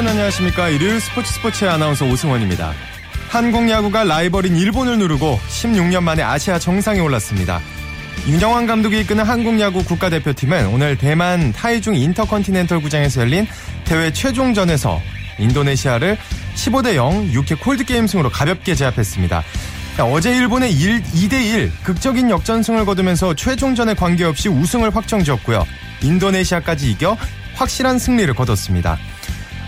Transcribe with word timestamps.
여러분 0.00 0.12
안녕하십니까. 0.16 0.70
일요일 0.70 0.98
스포츠 0.98 1.30
스포츠의 1.34 1.70
아나운서 1.70 2.06
오승원입니다. 2.06 2.72
한국 3.28 3.68
야구가 3.68 4.04
라이벌인 4.04 4.56
일본을 4.56 4.98
누르고 4.98 5.38
16년 5.46 6.02
만에 6.02 6.22
아시아 6.22 6.58
정상에 6.58 7.00
올랐습니다. 7.00 7.60
윤정환 8.26 8.66
감독이 8.66 8.98
이끄는 9.00 9.24
한국 9.24 9.60
야구 9.60 9.84
국가대표팀은 9.84 10.68
오늘 10.68 10.96
대만 10.96 11.52
타이중 11.52 11.96
인터컨티넨털 11.96 12.80
구장에서 12.80 13.20
열린 13.20 13.46
대회 13.84 14.10
최종전에서 14.10 15.02
인도네시아를 15.38 16.16
15대 16.54 16.94
0 16.94 17.32
6회 17.32 17.60
콜드게임 17.60 18.06
승으로 18.06 18.30
가볍게 18.30 18.74
제압했습니다. 18.74 19.44
어제 19.98 20.34
일본의 20.34 20.72
1, 20.72 21.02
2대1 21.02 21.70
극적인 21.82 22.30
역전승을 22.30 22.86
거두면서 22.86 23.34
최종전에 23.34 23.92
관계없이 23.92 24.48
우승을 24.48 24.96
확정 24.96 25.22
지었고요. 25.22 25.66
인도네시아까지 26.02 26.90
이겨 26.90 27.18
확실한 27.56 27.98
승리를 27.98 28.32
거뒀습니다. 28.32 28.98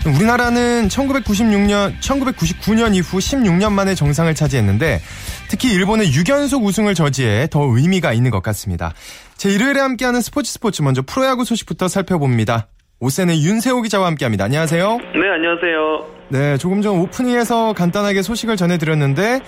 우리나라는 0.05 0.89
1996년, 0.89 1.97
1999년 1.99 2.93
이후 2.93 3.17
16년 3.17 3.71
만에 3.71 3.95
정상을 3.95 4.33
차지했는데 4.35 4.99
특히 5.47 5.71
일본의 5.71 6.11
6연속 6.11 6.63
우승을 6.65 6.93
저지해 6.93 7.47
더 7.49 7.63
의미가 7.63 8.11
있는 8.11 8.29
것 8.29 8.43
같습니다. 8.43 8.93
제 9.37 9.49
일요일에 9.49 9.79
함께하는 9.79 10.21
스포츠 10.21 10.51
스포츠 10.51 10.81
먼저 10.81 11.01
프로야구 11.01 11.45
소식부터 11.45 11.87
살펴봅니다. 11.87 12.67
오센의 12.99 13.43
윤세호 13.43 13.81
기자와 13.81 14.07
함께합니다. 14.07 14.45
안녕하세요. 14.45 14.97
네, 14.97 15.29
안녕하세요. 15.35 16.13
네, 16.29 16.57
조금 16.57 16.81
전 16.81 16.97
오프닝에서 16.99 17.73
간단하게 17.73 18.21
소식을 18.21 18.57
전해드렸는데 18.57 19.41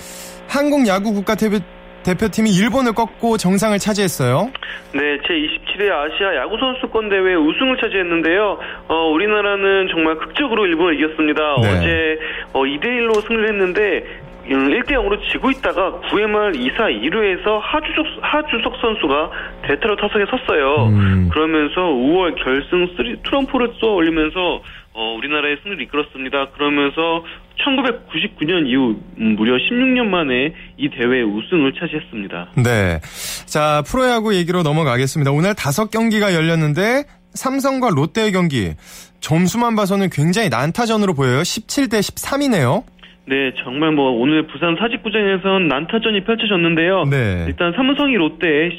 한국 0.47 0.87
야구 0.87 1.13
국가 1.13 1.35
대표 1.35 1.59
대표팀이 2.05 2.51
일본을 2.51 2.93
꺾고 2.93 3.37
정상을 3.37 3.77
차지했어요. 3.79 4.51
네, 4.93 5.17
제27회 5.17 5.91
아시아 5.91 6.35
야구 6.37 6.57
선수권 6.57 7.09
대회 7.09 7.33
우승을 7.33 7.77
차지했는데요. 7.81 8.59
어, 8.87 9.09
우리나라는 9.11 9.87
정말 9.91 10.17
극적으로 10.17 10.67
일본을 10.67 10.99
이겼습니다. 10.99 11.41
네. 11.61 11.67
어제 11.67 12.19
어, 12.53 12.61
2대 12.61 12.85
1로 12.85 13.21
승리를 13.27 13.49
했는데 13.49 14.03
1대 14.47 14.91
0으로 14.91 15.19
지고 15.31 15.49
있다가 15.49 16.01
9회 16.09 16.27
말 16.27 16.51
2사 16.51 16.77
2루에서 16.77 17.59
하주석, 17.61 18.05
하주석 18.21 18.75
선수가 18.79 19.31
대타로 19.63 19.95
타석에 19.95 20.25
섰어요. 20.25 20.87
음. 20.89 21.29
그러면서 21.33 21.81
5월 21.81 22.35
결승 22.43 22.87
3, 22.95 23.17
트럼프를 23.23 23.73
쏘아 23.79 23.93
올리면서 23.93 24.61
어, 24.95 25.13
우리나라의 25.17 25.57
승리를 25.61 25.83
이끌었습니다. 25.83 26.51
그러면서 26.51 27.23
1999년 27.59 28.65
이후 28.67 28.97
무려 29.17 29.57
16년 29.57 30.05
만에 30.05 30.53
이 30.77 30.89
대회 30.89 31.21
우승을 31.21 31.73
차지했습니다. 31.73 32.53
네. 32.63 32.99
자, 33.45 33.83
프로야구 33.85 34.35
얘기로 34.35 34.63
넘어가겠습니다. 34.63 35.31
오늘 35.31 35.53
다섯 35.53 35.91
경기가 35.91 36.33
열렸는데 36.33 37.03
삼성과 37.33 37.89
롯데의 37.89 38.31
경기 38.31 38.73
점수만 39.19 39.75
봐서는 39.75 40.09
굉장히 40.11 40.47
난타전으로 40.47 41.13
보여요. 41.13 41.41
17대 41.41 41.99
13이네요. 41.99 42.83
네, 43.27 43.51
정말 43.63 43.91
뭐 43.91 44.11
오늘 44.11 44.47
부산 44.47 44.77
사직구장에선 44.79 45.67
난타전이 45.67 46.23
펼쳐졌는데요. 46.23 47.03
네. 47.09 47.45
일단 47.47 47.73
삼성이 47.75 48.15
롯데에 48.15 48.69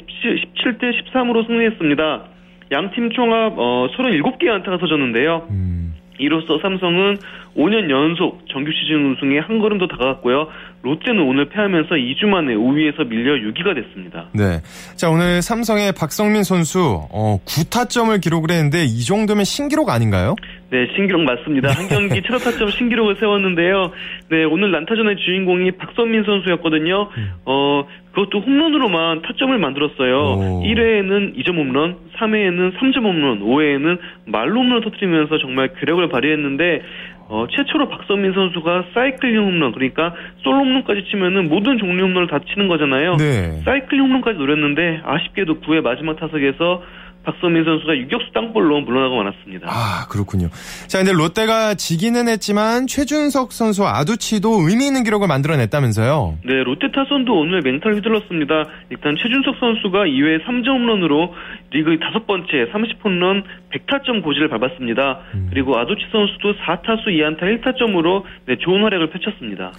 17, 0.55 0.77
대 0.79 0.87
13으로 0.91 1.45
승리했습니다. 1.45 2.23
양 2.71 2.91
팀 2.91 3.11
총합 3.11 3.53
어, 3.57 3.87
37개의 3.95 4.49
안타가 4.49 4.77
터졌는데요. 4.77 5.47
음. 5.51 5.93
이로써 6.19 6.59
삼성은 6.59 7.17
5년 7.55 7.89
연속 7.89 8.47
정규 8.49 8.71
시즌 8.71 9.11
우승에 9.11 9.39
한 9.39 9.59
걸음 9.59 9.77
더 9.77 9.87
다가갔고요. 9.87 10.47
롯데는 10.87 11.21
오늘 11.21 11.49
패하면서 11.49 11.95
2주 11.95 12.25
만에 12.27 12.55
5위에서 12.55 13.07
밀려 13.07 13.33
6위가 13.33 13.75
됐습니다. 13.75 14.29
네. 14.33 14.61
자, 14.95 15.09
오늘 15.09 15.41
삼성의 15.41 15.91
박성민 15.93 16.43
선수 16.43 17.07
어, 17.11 17.37
9타점을 17.45 18.19
기록을 18.21 18.51
했는데 18.51 18.83
이 18.83 19.03
정도면 19.03 19.43
신기록 19.43 19.89
아닌가요? 19.89 20.35
네, 20.69 20.87
신기록 20.95 21.21
맞습니다. 21.21 21.69
한 21.69 21.87
경기 21.87 22.21
7타점 22.27 22.71
신기록을 22.71 23.15
세웠는데요. 23.19 23.91
네, 24.29 24.43
오늘 24.43 24.71
난타전의 24.71 25.17
주인공이 25.17 25.71
박성민 25.71 26.23
선수였거든요. 26.23 27.09
음. 27.17 27.31
어, 27.45 27.85
그것도 28.17 28.39
홈런으로만 28.41 29.21
타점을 29.21 29.55
만들었어요. 29.59 30.17
오. 30.17 30.63
1회에는 30.63 31.37
2점 31.37 31.55
홈런, 31.55 31.97
3회에는 32.17 32.75
3점 32.77 33.03
홈런, 33.03 33.41
5회에는 33.41 33.99
말로 34.25 34.59
홈런을 34.61 34.81
터뜨리면서 34.81 35.37
정말 35.37 35.69
괴력을 35.79 36.09
발휘했는데 36.09 36.81
어, 37.29 37.45
최초로 37.49 37.89
박성민 37.89 38.33
선수가 38.33 38.85
사이클링 38.93 39.37
홈런 39.43 39.73
그러니까 39.73 40.13
솔로 40.43 40.59
홈런까지 40.59 41.05
치면은 41.11 41.49
모든 41.49 41.77
종류 41.77 42.03
홈런을 42.03 42.27
다 42.27 42.39
치는 42.39 42.67
거잖아요. 42.67 43.17
네. 43.17 43.61
사이클링 43.65 44.01
홈런까지 44.01 44.37
노렸는데 44.37 45.01
아쉽게도 45.03 45.59
9회 45.61 45.81
마지막 45.81 46.17
타석에서 46.19 46.83
박성민 47.27 47.65
선수가 47.65 47.97
유격수 47.97 48.31
땅볼로 48.33 48.79
물러나고 48.81 49.17
말았습니다. 49.17 49.67
아 49.69 50.07
그렇군요. 50.09 50.47
자 50.87 50.99
근데 50.99 51.11
롯데가 51.11 51.73
지기는 51.73 52.29
했지만 52.29 52.87
최준석 52.87 53.51
선수 53.51 53.85
아두치도 53.85 54.61
의미 54.65 54.87
있는 54.87 55.03
기록을 55.03 55.27
만들어냈다면서요? 55.27 56.37
네 56.45 56.63
롯데 56.63 56.89
타선도 56.89 57.37
오늘 57.37 57.61
맹탈 57.63 57.95
휘둘렀습니다. 57.95 58.63
일단 58.91 59.17
최준석 59.21 59.57
선수가 59.59 60.05
2회 60.05 60.45
3점 60.45 60.67
홈런으로 60.69 61.33
리그 61.71 61.99
다섯 61.99 62.25
번째 62.25 62.71
30홈런 62.71 63.43
100타점 63.73 64.23
고지를 64.23 64.49
밟았습니다. 64.49 65.19
음. 65.33 65.47
그리고 65.49 65.77
아두치 65.77 66.01
선수도 66.11 66.53
4타수 66.55 67.07
2안타 67.07 67.41
1타점으로 67.41 68.23
네, 68.45 68.57
좋은 68.57 68.81
활약을 68.83 69.09
펼쳤습니다. 69.09 69.71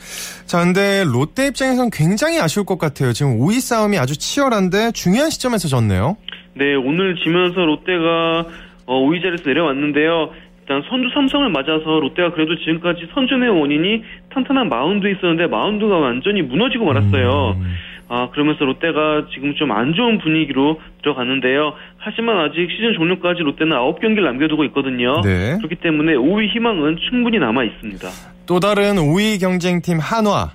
자 0.47 0.63
근데 0.63 1.05
롯데 1.05 1.49
입장에선 1.49 1.91
굉장히 1.93 2.39
아쉬울 2.39 2.67
것 2.67 2.79
같아요. 2.79 3.13
지금 3.13 3.39
5위 3.39 3.61
싸움이 3.61 3.99
아주 3.99 4.19
치열한데 4.19 4.93
중요한 4.93 5.31
시점에서 5.31 5.69
졌네요. 5.69 6.17
네, 6.55 6.75
오늘 6.75 7.17
지면서 7.17 7.65
롯데가 7.65 8.47
어, 8.87 9.01
5위 9.01 9.23
자리에서 9.23 9.45
내려왔는데요. 9.47 10.31
일단 10.61 10.83
선두 10.89 11.09
삼성을 11.15 11.49
맞아서 11.49 11.99
롯데가 12.01 12.33
그래도 12.33 12.57
지금까지 12.59 13.09
선전의 13.15 13.49
원인이 13.49 14.03
탄탄한 14.35 14.69
마운드에 14.69 15.13
있었는데 15.13 15.47
마운드가 15.47 15.97
완전히 15.97 16.43
무너지고 16.43 16.85
말았어요. 16.85 17.57
음. 17.59 17.75
아, 18.09 18.31
그러면서 18.31 18.65
롯데가 18.65 19.27
지금 19.35 19.55
좀 19.55 19.71
안 19.71 19.93
좋은 19.95 20.19
분위기로 20.19 20.81
들어가는데요. 21.03 21.75
하지만 21.99 22.39
아직 22.39 22.69
시즌 22.71 22.95
종료까지 22.95 23.43
롯데는 23.43 23.77
9경기를 23.77 24.23
남겨두고 24.23 24.65
있거든요. 24.67 25.21
네. 25.23 25.57
그렇기 25.59 25.77
때문에 25.77 26.15
5위 26.15 26.49
희망은 26.55 26.97
충분히 27.09 27.39
남아 27.39 27.65
있습니다. 27.65 28.09
또 28.47 28.61
다른 28.61 28.97
5위 28.97 29.39
경쟁팀 29.41 29.99
한화 30.01 30.51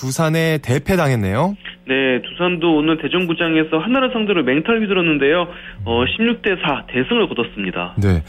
두산에 0.00 0.58
대패당했네요. 0.58 1.56
네, 1.88 2.20
두산도 2.22 2.76
오늘 2.76 2.98
대전구장에서 2.98 3.78
하나를 3.78 4.10
상대로 4.12 4.42
맹탈 4.44 4.82
휘둘렀는데요. 4.82 5.48
어, 5.84 6.04
16대 6.04 6.60
4 6.62 6.84
대승을 6.92 7.28
거뒀습니다. 7.28 7.94
네. 7.96 8.22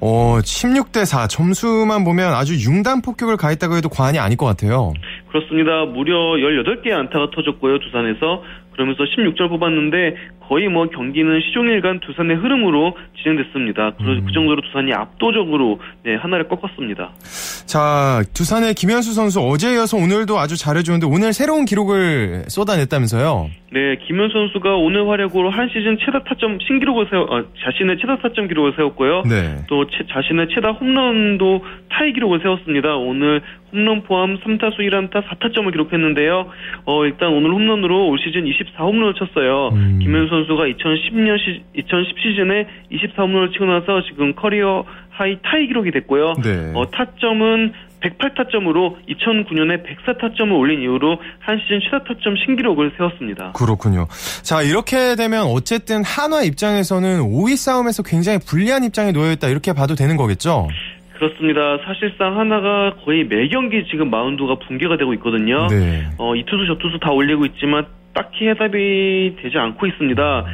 어, 0.00 0.38
16대 0.40 1.06
4 1.06 1.26
점수만 1.26 2.04
보면 2.04 2.34
아주 2.34 2.54
융단 2.54 3.00
폭격을 3.00 3.38
가했다고 3.38 3.76
해도 3.76 3.88
과언이 3.88 4.18
아닐 4.18 4.36
것 4.36 4.44
같아요. 4.46 4.92
그렇습니다. 5.28 5.86
무려 5.86 6.14
18개의 6.14 6.92
안타가 6.92 7.30
터졌고요, 7.34 7.78
두산에서. 7.80 8.42
그러면서 8.76 9.04
16점 9.04 9.48
뽑았는데 9.48 10.14
거의 10.48 10.68
뭐 10.68 10.88
경기는 10.88 11.40
시종일관 11.40 12.00
두산의 12.00 12.36
흐름으로 12.36 12.96
진행됐습니다. 13.20 13.94
음. 14.00 14.24
그 14.26 14.32
정도로 14.32 14.60
두산이 14.62 14.92
압도적으로 14.92 15.80
네, 16.04 16.14
하나를 16.14 16.46
꺾었습니다. 16.48 17.10
자, 17.66 18.22
두산의 18.32 18.74
김현수 18.74 19.14
선수 19.14 19.40
어제 19.40 19.74
이어서 19.74 19.96
오늘도 19.96 20.38
아주 20.38 20.56
잘해주는데 20.56 21.06
오늘 21.06 21.32
새로운 21.32 21.64
기록을 21.64 22.44
쏟아냈다면서요? 22.48 23.50
네, 23.76 23.96
김현수 23.96 24.32
선수가 24.32 24.74
오늘 24.76 25.06
활약으로 25.06 25.50
한 25.50 25.68
시즌 25.68 25.98
최다 25.98 26.24
타점 26.24 26.58
신기록을 26.66 27.08
세워 27.10 27.24
어, 27.24 27.44
자신의 27.62 27.98
최다 27.98 28.20
타점 28.20 28.48
기록을 28.48 28.72
세웠고요. 28.74 29.24
네. 29.28 29.66
또 29.68 29.84
채, 29.88 29.98
자신의 30.10 30.48
최다 30.48 30.70
홈런도 30.70 31.62
타이 31.90 32.14
기록을 32.14 32.40
세웠습니다. 32.40 32.96
오늘 32.96 33.42
홈런 33.74 34.02
포함 34.04 34.38
3타수 34.38 34.78
1안타 34.78 35.26
4타점을 35.26 35.70
기록했는데요. 35.72 36.50
어, 36.86 37.04
일단 37.04 37.34
오늘 37.34 37.52
홈런으로 37.52 38.08
올 38.08 38.18
시즌 38.18 38.46
24홈런을 38.46 39.14
쳤어요. 39.14 39.68
음. 39.74 39.98
김현수 40.02 40.30
선수가 40.30 40.64
2010년 40.68 41.38
시, 41.38 41.62
2010 41.76 42.18
시즌에 42.18 42.66
24홈런을 42.92 43.52
치고 43.52 43.66
나서 43.66 44.00
지금 44.04 44.34
career 44.34 44.86
high 45.10 45.36
타이 45.42 45.66
기록이 45.66 45.90
됐고요. 45.90 46.32
네. 46.42 46.72
어, 46.74 46.86
타점은 46.90 47.72
108타점으로 48.00 48.96
2009년에 49.08 49.84
104타점을 49.84 50.58
올린 50.58 50.82
이후로 50.82 51.18
한 51.40 51.58
시즌 51.60 51.80
최다 51.80 52.04
타점 52.04 52.36
신기록을 52.36 52.92
세웠습니다. 52.96 53.52
그렇군요. 53.52 54.06
자, 54.42 54.62
이렇게 54.62 55.16
되면 55.16 55.42
어쨌든 55.44 56.04
한화 56.04 56.42
입장에서는 56.42 57.20
5위 57.20 57.56
싸움에서 57.56 58.02
굉장히 58.02 58.38
불리한 58.38 58.84
입장에 58.84 59.12
놓여있다 59.12 59.48
이렇게 59.48 59.72
봐도 59.72 59.94
되는 59.94 60.16
거겠죠? 60.16 60.68
그렇습니다. 61.14 61.78
사실상 61.84 62.38
한화가 62.38 62.94
거의 63.04 63.24
매 63.24 63.48
경기 63.48 63.84
지금 63.90 64.10
마운드가 64.10 64.56
붕괴가 64.66 64.98
되고 64.98 65.14
있거든요. 65.14 65.66
네. 65.68 66.04
어, 66.18 66.34
이 66.36 66.44
투수 66.44 66.66
저 66.66 66.76
투수 66.78 66.98
다 67.00 67.10
올리고 67.10 67.46
있지만 67.46 67.86
딱히 68.16 68.48
해답이 68.48 69.36
되지 69.42 69.58
않고 69.58 69.86
있습니다. 69.86 70.44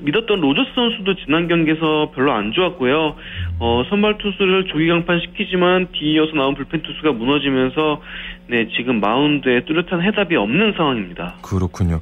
믿었, 0.00 0.26
던 0.26 0.40
로저스 0.40 0.70
선수도 0.74 1.14
지난 1.16 1.46
경기에서 1.46 2.10
별로 2.14 2.32
안 2.32 2.52
좋았고요. 2.52 3.16
어, 3.58 3.82
선발 3.90 4.16
투수를 4.16 4.64
조기 4.68 4.88
강판 4.88 5.20
시키지만 5.20 5.88
뒤이어서 5.92 6.32
나온 6.32 6.54
불펜 6.54 6.80
투수가 6.80 7.12
무너지면서 7.12 8.00
네, 8.48 8.66
지금 8.76 9.00
마운드에 9.00 9.64
뚜렷한 9.66 10.02
해답이 10.02 10.36
없는 10.36 10.72
상황입니다. 10.76 11.34
그렇군요. 11.42 12.00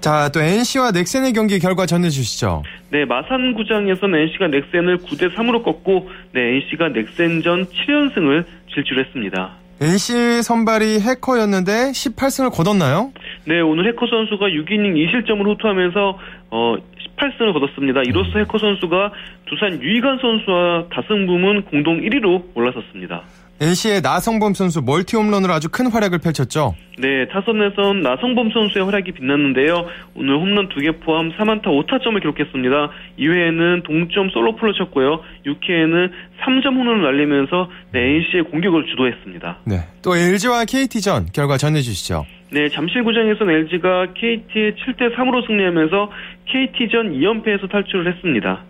자, 0.00 0.30
또 0.32 0.40
NC와 0.40 0.90
넥센의 0.92 1.34
경기 1.34 1.58
결과 1.58 1.84
전해 1.84 2.08
주시죠. 2.08 2.62
네, 2.90 3.04
마산구장에서는 3.04 4.18
NC가 4.18 4.48
넥센을 4.48 4.98
9대 4.98 5.34
3으로 5.34 5.62
꺾고 5.62 6.08
네, 6.32 6.40
NC가 6.56 6.88
넥센전 6.88 7.66
7연승을 7.66 8.44
질주했습니다. 8.72 9.65
NC 9.80 10.42
선발이 10.42 11.00
해커였는데 11.00 11.90
18승을 11.90 12.50
거뒀나요? 12.50 13.12
네, 13.44 13.60
오늘 13.60 13.86
해커 13.88 14.06
선수가 14.06 14.46
6이닝 14.46 14.96
2실점을 14.96 15.44
호투하면서 15.46 16.18
어 16.50 16.76
18승을 17.18 17.52
거뒀습니다. 17.52 18.02
이로써 18.06 18.30
음. 18.30 18.40
해커 18.40 18.58
선수가 18.58 19.12
두산 19.46 19.82
유이관 19.82 20.18
선수와 20.18 20.86
다승 20.90 21.26
부문 21.26 21.64
공동 21.66 22.00
1위로 22.00 22.44
올라섰습니다. 22.54 23.22
NC의 23.58 24.02
나성범 24.02 24.52
선수 24.52 24.82
멀티 24.82 25.16
홈런으로 25.16 25.52
아주 25.54 25.70
큰 25.70 25.86
활약을 25.90 26.18
펼쳤죠. 26.18 26.74
네, 26.98 27.26
타선에선 27.28 28.02
나성범 28.02 28.50
선수의 28.50 28.84
활약이 28.84 29.12
빛났는데요. 29.12 29.86
오늘 30.14 30.36
홈런 30.36 30.68
2개 30.68 31.00
포함 31.00 31.30
3안타 31.32 31.64
5타점을 31.64 32.20
기록했습니다. 32.20 32.90
2회에는 33.18 33.84
동점 33.84 34.28
솔로플로 34.30 34.74
쳤고요. 34.74 35.22
6회에는 35.46 36.10
3점 36.44 36.66
홈런을 36.66 37.02
날리면서 37.02 37.68
네, 37.92 38.00
NC의 38.00 38.44
공격을 38.50 38.86
주도했습니다. 38.86 39.58
네, 39.64 39.80
또 40.02 40.16
LG와 40.16 40.64
KT전 40.64 41.26
결과 41.32 41.56
전해주시죠. 41.56 42.24
네, 42.50 42.68
잠실구장에선 42.68 43.50
LG가 43.50 44.06
KT의 44.14 44.74
7대 44.74 45.14
3으로 45.16 45.44
승리하면서 45.46 46.10
KT전 46.46 47.12
2연패에서 47.12 47.70
탈출을 47.70 48.12
했습니다. 48.12 48.62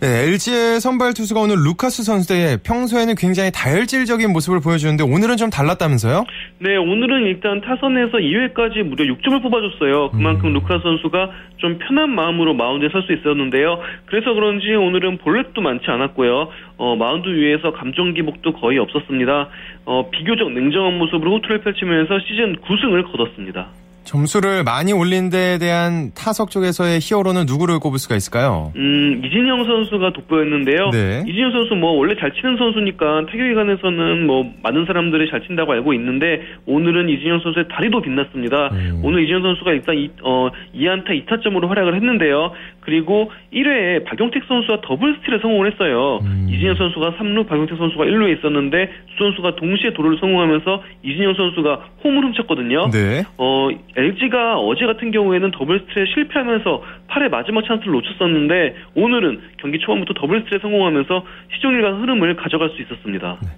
네, 0.00 0.28
LG의 0.28 0.78
선발 0.78 1.12
투수가 1.14 1.40
오늘 1.40 1.56
루카스 1.64 2.04
선수의 2.04 2.58
평소에는 2.64 3.16
굉장히 3.16 3.50
다혈질적인 3.52 4.32
모습을 4.32 4.60
보여주는데 4.60 5.02
오늘은 5.02 5.36
좀 5.36 5.50
달랐다면서요? 5.50 6.24
네, 6.60 6.76
오늘은 6.76 7.26
일단 7.26 7.60
타선에서 7.60 8.18
2회까지 8.18 8.84
무려 8.84 9.04
6점을 9.12 9.42
뽑아줬어요. 9.42 10.10
그만큼 10.12 10.50
음. 10.50 10.52
루카스 10.54 10.82
선수가 10.84 11.30
좀 11.56 11.78
편한 11.78 12.10
마음으로 12.14 12.54
마운드에 12.54 12.90
설 12.92 13.02
수 13.02 13.12
있었는데요. 13.12 13.80
그래서 14.06 14.34
그런지 14.34 14.72
오늘은 14.72 15.18
볼넷도 15.18 15.60
많지 15.60 15.86
않았고요. 15.88 16.48
어, 16.76 16.94
마운드 16.94 17.28
위에서 17.28 17.72
감정 17.72 18.14
기복도 18.14 18.52
거의 18.52 18.78
없었습니다. 18.78 19.48
어, 19.88 20.10
비교적 20.10 20.52
냉정한 20.52 20.98
모습으로 20.98 21.36
호투를 21.36 21.62
펼치면서 21.62 22.18
시즌 22.20 22.56
9승을 22.56 23.10
거뒀습니다. 23.10 23.68
점수를 24.04 24.64
많이 24.64 24.92
올린 24.92 25.28
데에 25.28 25.58
대한 25.58 26.12
타석 26.14 26.50
쪽에서의 26.50 26.98
히어로는 27.00 27.44
누구를 27.46 27.78
꼽을 27.78 27.98
수가 27.98 28.16
있을까요? 28.16 28.72
음, 28.76 29.22
이진영 29.24 29.64
선수가 29.64 30.12
돋보였는데요. 30.14 30.90
네. 30.90 31.24
이진영 31.26 31.52
선수 31.52 31.74
뭐 31.74 31.92
원래 31.92 32.14
잘 32.18 32.32
치는 32.32 32.56
선수니까 32.56 33.26
타격에 33.26 33.62
관해서는 33.62 34.26
뭐 34.26 34.50
많은 34.62 34.86
사람들이 34.86 35.30
잘 35.30 35.42
친다고 35.46 35.72
알고 35.72 35.92
있는데 35.94 36.40
오늘은 36.66 37.10
이진영 37.10 37.40
선수의 37.40 37.66
다리도 37.68 38.00
빛났습니다. 38.00 38.68
음. 38.72 39.00
오늘 39.04 39.24
이진영 39.24 39.42
선수가 39.42 39.72
일단 39.72 39.98
이, 39.98 40.10
어, 40.22 40.50
2안타 40.74 41.10
2타점으로 41.26 41.68
활약을 41.68 41.94
했는데요. 41.94 42.52
그리고 42.88 43.30
1회에 43.52 44.02
박용택 44.04 44.44
선수가 44.48 44.80
더블 44.80 45.14
스틸에 45.16 45.40
성공을 45.40 45.70
했어요. 45.70 46.20
음. 46.22 46.48
이진영 46.48 46.74
선수가 46.76 47.18
3루, 47.18 47.46
박용택 47.46 47.76
선수가 47.76 48.02
1루에 48.02 48.38
있었는데 48.38 48.90
두 49.18 49.24
선수가 49.24 49.56
동시에 49.56 49.92
도루를 49.92 50.16
성공하면서 50.18 50.82
이진영 51.02 51.34
선수가 51.34 51.80
홈을 52.02 52.24
훔쳤거든요. 52.24 52.88
네. 52.90 53.24
어, 53.36 53.68
LG가 53.94 54.56
어제 54.60 54.86
같은 54.86 55.10
경우에는 55.10 55.50
더블 55.50 55.80
스틸에 55.80 56.06
실패하면서 56.14 56.82
8회 57.08 57.28
마지막 57.28 57.62
찬스를 57.66 57.92
놓쳤었는데 57.92 58.76
오늘은 58.94 59.40
경기 59.58 59.78
초반부터 59.80 60.14
더블 60.14 60.40
스틸에 60.44 60.60
성공하면서 60.60 61.24
시종일관 61.56 62.00
흐름을 62.00 62.36
가져갈 62.36 62.70
수 62.70 62.80
있었습니다. 62.80 63.36
네. 63.42 63.48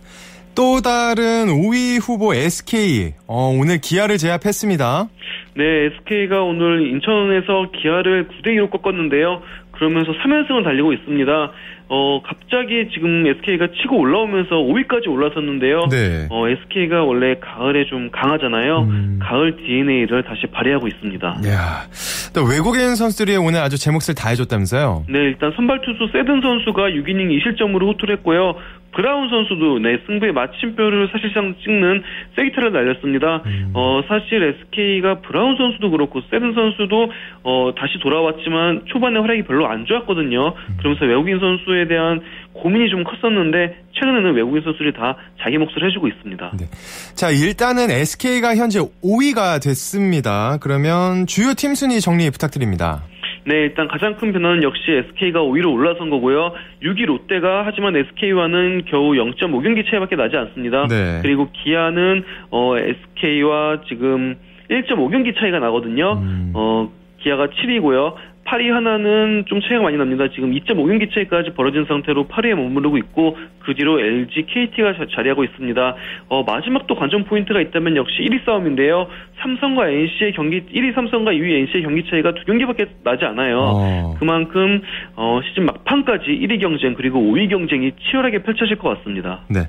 또 0.54 0.80
다른 0.80 1.46
5위 1.46 2.00
후보 2.00 2.34
SK 2.34 3.14
어, 3.26 3.54
오늘 3.58 3.80
기아를 3.80 4.18
제압했습니다. 4.18 5.08
네, 5.56 5.64
SK가 5.64 6.42
오늘 6.42 6.86
인천에서 6.88 7.70
기아를 7.80 8.28
9대 8.28 8.48
2로 8.56 8.70
꺾었는데요. 8.70 9.42
그러면서 9.72 10.12
3연승을 10.12 10.62
달리고 10.62 10.92
있습니다. 10.92 11.52
어, 11.92 12.22
갑자기 12.22 12.88
지금 12.94 13.26
SK가 13.26 13.66
치고 13.82 13.98
올라오면서 13.98 14.54
5위까지 14.54 15.08
올라섰는데요. 15.08 15.88
네. 15.90 16.28
어, 16.30 16.48
SK가 16.48 17.02
원래 17.02 17.34
가을에 17.40 17.84
좀 17.86 18.10
강하잖아요. 18.12 18.78
음. 18.82 19.18
가을 19.20 19.56
DNA를 19.56 20.22
다시 20.22 20.46
발휘하고 20.52 20.86
있습니다. 20.86 21.40
야, 21.48 21.88
또 22.32 22.44
외국인 22.44 22.94
선수들이 22.94 23.36
오늘 23.36 23.60
아주 23.60 23.76
제 23.76 23.90
몫을 23.90 24.14
다 24.14 24.28
해줬다면서요? 24.28 25.06
네, 25.08 25.18
일단 25.18 25.52
선발 25.56 25.80
투수 25.80 26.08
세든 26.12 26.40
선수가 26.42 26.90
6이닝 26.90 27.40
2실점으로 27.40 27.88
호투를 27.88 28.18
했고요. 28.18 28.54
브라운 28.92 29.28
선수도 29.28 29.78
네 29.78 29.98
승부의 30.06 30.32
마침표를 30.32 31.08
사실상 31.12 31.54
찍는 31.62 32.02
세기타를 32.36 32.72
날렸습니다. 32.72 33.42
음. 33.46 33.70
어 33.74 34.02
사실 34.08 34.42
SK가 34.42 35.20
브라운 35.20 35.56
선수도 35.56 35.90
그렇고 35.90 36.20
세든 36.30 36.54
선수도 36.54 37.10
어 37.42 37.72
다시 37.76 37.98
돌아왔지만 38.00 38.82
초반에 38.86 39.18
활약이 39.18 39.44
별로 39.44 39.66
안 39.68 39.86
좋았거든요. 39.86 40.48
음. 40.48 40.76
그러면서 40.78 41.04
외국인 41.06 41.38
선수에 41.38 41.86
대한 41.86 42.20
고민이 42.52 42.90
좀 42.90 43.04
컸었는데 43.04 43.76
최근에는 43.94 44.34
외국인 44.34 44.62
선수들이 44.62 44.92
다 44.92 45.16
자기 45.40 45.58
몫을 45.58 45.86
해주고 45.86 46.08
있습니다. 46.08 46.52
네. 46.58 46.66
자 47.14 47.30
일단은 47.30 47.90
SK가 47.90 48.56
현재 48.56 48.80
5위가 48.80 49.62
됐습니다. 49.62 50.58
그러면 50.60 51.26
주요 51.26 51.54
팀 51.54 51.74
순위 51.74 52.00
정리 52.00 52.28
부탁드립니다. 52.30 53.02
네, 53.50 53.62
일단 53.62 53.88
가장 53.88 54.14
큰 54.14 54.32
변화는 54.32 54.62
역시 54.62 54.92
SK가 54.92 55.40
5위로 55.40 55.72
올라선 55.72 56.08
거고요. 56.08 56.52
6위 56.84 57.04
롯데가 57.06 57.64
하지만 57.66 57.96
SK와는 57.96 58.84
겨우 58.86 59.14
0.5경기 59.14 59.90
차이밖에 59.90 60.14
나지 60.14 60.36
않습니다. 60.36 60.86
네. 60.86 61.18
그리고 61.20 61.48
기아는 61.50 62.22
어, 62.52 62.78
SK와 62.78 63.80
지금 63.88 64.36
1.5경기 64.70 65.36
차이가 65.36 65.58
나거든요. 65.58 66.12
음. 66.22 66.52
어, 66.54 66.92
기아가 67.18 67.48
7위고요. 67.48 68.14
8위 68.50 68.68
하나는 68.70 69.44
좀 69.46 69.60
차이가 69.60 69.82
많이 69.82 69.96
납니다. 69.96 70.24
지금 70.34 70.50
2.5경기 70.50 71.14
차이까지 71.14 71.50
벌어진 71.54 71.84
상태로 71.86 72.26
8위에 72.26 72.54
머무르고 72.54 72.98
있고 72.98 73.36
그 73.60 73.74
뒤로 73.74 74.00
LG, 74.00 74.46
KT가 74.46 74.94
자리하고 75.14 75.44
있습니다. 75.44 75.94
어, 76.28 76.42
마지막 76.42 76.86
또 76.88 76.96
관전 76.96 77.24
포인트가 77.26 77.60
있다면 77.60 77.96
역시 77.96 78.16
1위 78.22 78.44
싸움인데요. 78.44 79.06
삼성과 79.40 79.88
NC의 79.88 80.32
경기 80.34 80.62
1위 80.62 80.94
삼성과 80.94 81.30
2위 81.30 81.60
NC의 81.68 81.82
경기 81.84 82.04
차이가 82.10 82.34
두 82.34 82.44
경기밖에 82.44 82.86
나지 83.04 83.24
않아요. 83.24 83.58
어. 83.60 84.14
그만큼 84.18 84.82
어, 85.14 85.40
시즌 85.48 85.66
막판까지 85.66 86.26
1위 86.26 86.60
경쟁 86.60 86.94
그리고 86.94 87.20
5위 87.20 87.48
경쟁이 87.48 87.92
치열하게 88.10 88.42
펼쳐질 88.42 88.78
것 88.78 88.98
같습니다. 88.98 89.44
네. 89.48 89.60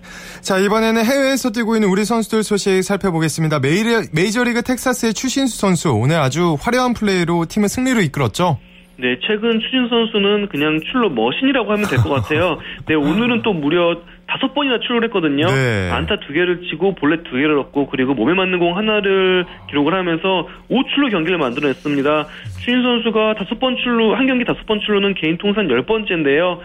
자 0.41 0.57
이번에는 0.57 1.05
해외에서 1.05 1.51
뛰고 1.51 1.75
있는 1.75 1.87
우리 1.87 2.03
선수들 2.03 2.43
소식 2.43 2.81
살펴보겠습니다. 2.81 3.59
메이저리그 3.59 4.63
텍사스의 4.63 5.13
추신수 5.13 5.59
선수 5.59 5.91
오늘 5.91 6.17
아주 6.17 6.57
화려한 6.59 6.93
플레이로 6.93 7.45
팀을 7.45 7.69
승리로 7.69 8.01
이끌었죠. 8.01 8.57
네, 9.01 9.17
최근 9.25 9.59
추신수 9.59 9.87
선수는 9.89 10.47
그냥 10.49 10.79
출루 10.91 11.09
machine이라고 11.09 11.71
하면 11.71 11.85
될 11.89 11.97
것 11.99 12.09
같아요. 12.21 12.59
네, 12.87 12.93
오늘은 12.93 13.41
또 13.41 13.51
무려 13.53 13.97
다섯 14.27 14.53
번이나 14.53 14.79
출루를 14.79 15.07
했거든요. 15.07 15.45
네. 15.47 15.89
안타 15.91 16.17
두 16.19 16.31
개를 16.31 16.61
치고 16.69 16.95
볼넷 16.95 17.23
두 17.23 17.31
개를 17.31 17.57
얻고 17.59 17.87
그리고 17.87 18.13
몸에 18.13 18.33
맞는 18.33 18.59
공 18.59 18.77
하나를 18.77 19.45
기록을 19.69 19.93
하면서 19.93 20.47
5출루 20.69 21.09
경기를 21.11 21.37
만들어냈습니다. 21.37 22.27
추진 22.59 22.81
선수가 22.83 23.33
다섯 23.33 23.59
번 23.59 23.75
출루, 23.75 24.13
한 24.13 24.27
경기 24.27 24.45
다섯 24.45 24.65
번 24.67 24.79
출루는 24.79 25.15
개인 25.15 25.37
통산 25.37 25.69
열 25.69 25.81
번째인데요. 25.85 26.59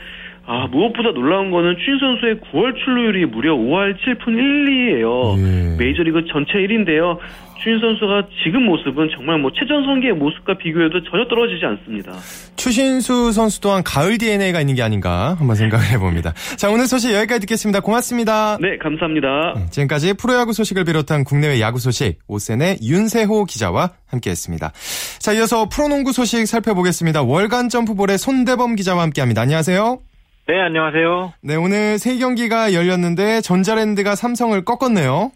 아, 0.47 0.69
무엇보다 0.71 1.11
놀라운 1.13 1.51
거는 1.51 1.77
추인 1.85 1.99
선수의 1.99 2.37
9월 2.37 2.75
출루율이 2.85 3.27
무려 3.27 3.55
5할 3.55 3.97
7푼 3.99 4.29
1리예요. 4.29 5.39
예. 5.39 5.77
메이저리그 5.77 6.25
전체 6.33 6.53
1인데요. 6.55 7.19
추인 7.63 7.81
선수가 7.81 8.29
지금 8.45 8.65
모습은 8.67 9.09
정말 9.17 9.39
뭐 9.39 9.51
최전 9.53 9.83
성기의 9.85 10.13
모습과 10.13 10.57
비교해도 10.59 11.03
전혀 11.11 11.27
떨어지지 11.27 11.65
않습니다. 11.65 12.13
추신수 12.55 13.33
선수 13.33 13.61
또한 13.61 13.83
가을 13.83 14.19
DNA가 14.19 14.61
있는 14.61 14.77
게 14.77 14.83
아닌가 14.83 15.35
한번 15.37 15.57
생각을 15.57 15.85
해봅니다. 15.91 16.33
자 16.57 16.71
오늘 16.71 16.87
소식 16.87 17.13
여기까지 17.13 17.41
듣겠습니다. 17.41 17.81
고맙습니다. 17.81 18.59
네 18.61 18.77
감사합니다. 18.79 19.55
네, 19.57 19.67
지금까지 19.71 20.15
프로야구 20.15 20.53
소식을 20.53 20.85
비롯한 20.85 21.25
국내외 21.25 21.61
야구 21.61 21.81
소식 21.81 22.19
오센의 22.29 22.79
윤세호 22.83 23.47
기자와 23.47 23.95
함께했습니다. 24.07 24.73
자 25.19 25.33
이어서 25.33 25.69
프로농구 25.69 26.13
소식 26.13 26.47
살펴보겠습니다. 26.47 27.23
월간 27.25 27.69
점프볼의 27.69 28.19
손대범 28.19 28.77
기자와 28.77 29.03
함께합니다. 29.03 29.41
안녕하세요. 29.41 30.06
네, 30.49 30.61
안녕하세요. 30.61 31.33
네, 31.43 31.57
오늘 31.57 31.99
세 31.99 32.19
경기가 32.19 32.73
열렸는데 32.73 33.41
전자랜드가 33.41 34.15
삼성을 34.15 34.65
꺾었네요. 34.65 35.33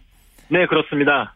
네, 0.48 0.66
그렇습니다. 0.66 1.34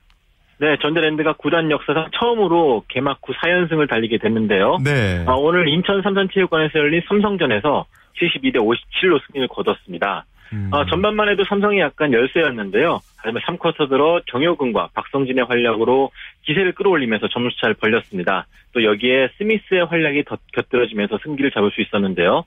네, 0.58 0.76
전자랜드가 0.80 1.32
구단 1.32 1.72
역사상 1.72 2.10
처음으로 2.16 2.84
개막 2.86 3.18
후 3.26 3.32
4연승을 3.32 3.88
달리게 3.90 4.18
됐는데요. 4.18 4.78
네. 4.84 5.24
아, 5.26 5.32
오늘 5.32 5.68
인천 5.68 6.02
삼산체육관에서 6.02 6.78
열린 6.78 7.02
삼성전에서 7.08 7.86
72대 8.20 8.58
57로 8.58 9.20
승리를 9.26 9.48
거뒀습니다. 9.48 10.24
음. 10.52 10.70
아, 10.72 10.84
전반만 10.88 11.28
해도 11.28 11.42
삼성이 11.44 11.80
약간 11.80 12.12
열세였는데요. 12.12 13.00
하지만 13.16 13.42
3쿼터 13.42 13.88
들어 13.88 14.20
정효근과 14.30 14.90
박성진의 14.94 15.46
활약으로 15.46 16.12
기세를 16.44 16.74
끌어올리면서 16.74 17.26
점수차를 17.26 17.74
벌렸습니다. 17.74 18.46
또 18.72 18.84
여기에 18.84 19.30
스미스의 19.38 19.86
활약이 19.86 20.24
더 20.24 20.36
곁들여지면서 20.52 21.18
승기를 21.24 21.50
잡을 21.50 21.72
수 21.72 21.80
있었는데요. 21.80 22.44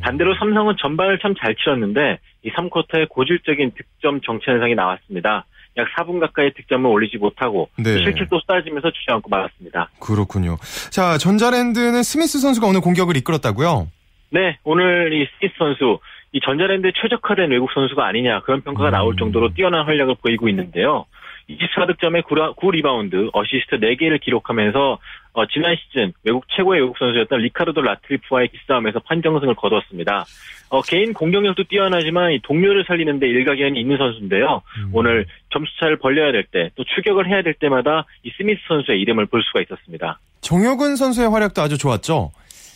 반대로 0.00 0.34
삼성은 0.36 0.76
전반을 0.80 1.18
참 1.20 1.34
잘 1.34 1.54
치렀는데 1.56 2.18
이 2.42 2.50
3쿼터에 2.50 3.08
고질적인 3.08 3.72
득점 3.76 4.20
정체 4.22 4.50
현상이 4.52 4.74
나왔습니다. 4.74 5.46
약 5.76 5.88
4분 5.96 6.20
가까이 6.20 6.52
득점을 6.54 6.88
올리지 6.88 7.18
못하고 7.18 7.68
네. 7.76 7.98
실책도 7.98 8.38
쏟아지면서 8.40 8.90
주저앉고 8.92 9.28
말았습니다. 9.28 9.90
그렇군요. 10.00 10.56
자, 10.90 11.18
전자랜드는 11.18 12.02
스미스 12.04 12.38
선수가 12.38 12.66
오늘 12.68 12.80
공격을 12.80 13.16
이끌었다고요? 13.16 13.88
네, 14.30 14.58
오늘 14.62 15.12
이 15.12 15.26
스미스 15.38 15.54
선수 15.58 15.98
이 16.32 16.40
전자랜드에 16.44 16.92
최적화된 17.00 17.50
외국 17.50 17.70
선수가 17.72 18.04
아니냐 18.06 18.40
그런 18.40 18.60
평가가 18.62 18.90
나올 18.90 19.14
음. 19.14 19.16
정도로 19.16 19.54
뛰어난 19.54 19.84
활약을 19.86 20.16
보이고 20.22 20.48
있는데요. 20.48 21.06
24득점에 21.48 22.24
9, 22.56 22.70
리바운드 22.70 23.30
어시스트 23.32 23.76
4개를 23.78 24.20
기록하면서 24.20 24.98
어, 25.36 25.46
지난 25.46 25.74
시즌 25.76 26.12
외국 26.22 26.44
최고의 26.48 26.80
외국 26.82 26.96
선수였던 26.98 27.40
리카르도 27.40 27.80
라틀리프와의 27.82 28.48
기싸움에서 28.48 29.00
판정승을 29.00 29.54
거뒀습니다. 29.56 30.24
어, 30.70 30.80
개인 30.82 31.12
공격력도 31.12 31.64
뛰어나지만 31.64 32.38
동료를 32.44 32.84
살리는데 32.86 33.26
일가견이 33.28 33.78
있는 33.80 33.96
선수인데요. 33.98 34.62
음. 34.78 34.90
오늘 34.92 35.26
점수차를 35.52 35.98
벌려야 35.98 36.30
될 36.32 36.44
때 36.52 36.70
또 36.76 36.84
추격을 36.84 37.28
해야 37.28 37.42
될 37.42 37.54
때마다 37.54 38.04
이 38.22 38.30
스미스 38.36 38.60
선수의 38.68 39.00
이름을 39.00 39.26
볼 39.26 39.42
수가 39.42 39.60
있었습니다. 39.62 40.18
정효근 40.40 40.96
선수의 40.96 41.28
활약도 41.30 41.60
아주 41.62 41.78
좋았죠. 41.78 42.30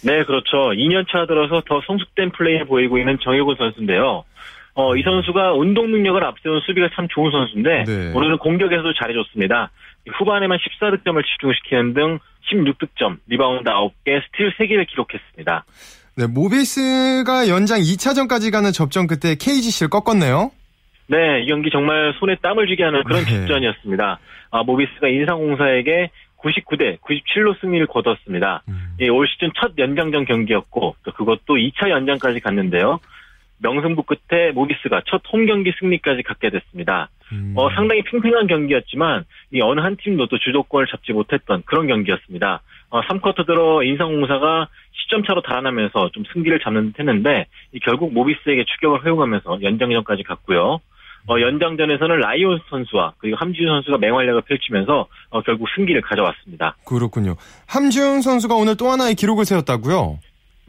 네, 0.04 0.24
그렇죠. 0.24 0.70
2년차 0.70 1.26
들어서 1.26 1.60
더 1.66 1.80
성숙된 1.86 2.30
플레이를 2.30 2.66
보이고 2.66 2.98
있는 2.98 3.18
정효근 3.22 3.56
선수인데요. 3.56 4.24
어, 4.78 4.94
이 4.94 5.02
선수가 5.02 5.54
운동 5.54 5.90
능력을 5.90 6.22
앞세운 6.22 6.60
수비가 6.60 6.88
참 6.94 7.08
좋은 7.10 7.32
선수인데 7.32 7.82
네. 7.84 8.12
오늘은 8.14 8.38
공격에서도 8.38 8.94
잘해줬습니다. 8.94 9.72
후반에만 10.06 10.56
14득점을 10.56 11.20
집중시키는 11.26 11.94
등 11.94 12.18
16득점, 12.52 13.18
리바운드 13.26 13.68
9개, 13.68 14.22
스틸 14.26 14.52
3개를 14.52 14.86
기록했습니다. 14.86 15.64
네, 16.18 16.26
모비스가 16.28 17.48
연장 17.48 17.80
2차전까지 17.80 18.52
가는 18.52 18.70
접전 18.70 19.08
그때 19.08 19.34
KGC를 19.34 19.90
꺾었네요. 19.90 20.52
네, 21.08 21.42
이 21.42 21.46
경기 21.48 21.70
정말 21.70 22.14
손에 22.20 22.36
땀을 22.40 22.68
쥐게 22.68 22.84
하는 22.84 23.02
그런 23.02 23.24
네. 23.24 23.30
접전이었습니다. 23.30 24.20
아, 24.52 24.62
모비스가 24.62 25.08
인삼공사에게 25.08 26.10
99대 26.38 27.00
97로 27.00 27.60
승리를 27.60 27.84
거뒀습니다. 27.88 28.62
음. 28.68 28.94
예, 29.00 29.08
올 29.08 29.26
시즌 29.26 29.50
첫 29.60 29.72
연장전 29.76 30.24
경기였고 30.24 30.94
또 31.02 31.12
그것도 31.12 31.56
2차 31.56 31.90
연장까지 31.90 32.38
갔는데요. 32.38 33.00
명승부 33.60 34.04
끝에 34.04 34.52
모비스가 34.52 35.02
첫 35.06 35.22
홈 35.32 35.46
경기 35.46 35.72
승리까지 35.78 36.22
갖게 36.22 36.50
됐습니다. 36.50 37.10
음. 37.32 37.52
어, 37.56 37.68
상당히 37.74 38.02
팽팽한 38.02 38.46
경기였지만 38.46 39.24
이 39.52 39.60
어느 39.60 39.80
한 39.80 39.96
팀도 39.96 40.26
또 40.28 40.38
주도권을 40.38 40.86
잡지 40.90 41.12
못했던 41.12 41.62
그런 41.66 41.86
경기였습니다. 41.86 42.62
어, 42.90 43.00
3쿼터 43.02 43.46
들어 43.46 43.82
인상공사가 43.82 44.68
시점 44.92 45.22
차로 45.24 45.42
달아나면서 45.42 46.10
좀 46.12 46.24
승기를 46.32 46.60
잡는 46.60 46.92
듯 46.92 47.00
했는데 47.00 47.46
결국 47.82 48.12
모비스에게 48.14 48.64
추격을 48.64 49.04
허용하면서 49.04 49.62
연장전까지 49.62 50.22
갔고요. 50.22 50.80
어, 51.30 51.40
연장전에서는 51.40 52.20
라이온 52.20 52.60
선수와 52.70 53.12
그리고 53.18 53.36
함지훈 53.36 53.68
선수가 53.68 53.98
맹활약을 53.98 54.42
펼치면서 54.42 55.06
어, 55.30 55.42
결국 55.42 55.68
승기를 55.76 56.00
가져왔습니다. 56.00 56.76
그렇군요. 56.86 57.36
함지훈 57.66 58.22
선수가 58.22 58.54
오늘 58.54 58.76
또 58.76 58.88
하나의 58.88 59.14
기록을 59.14 59.44
세웠다고요? 59.44 60.18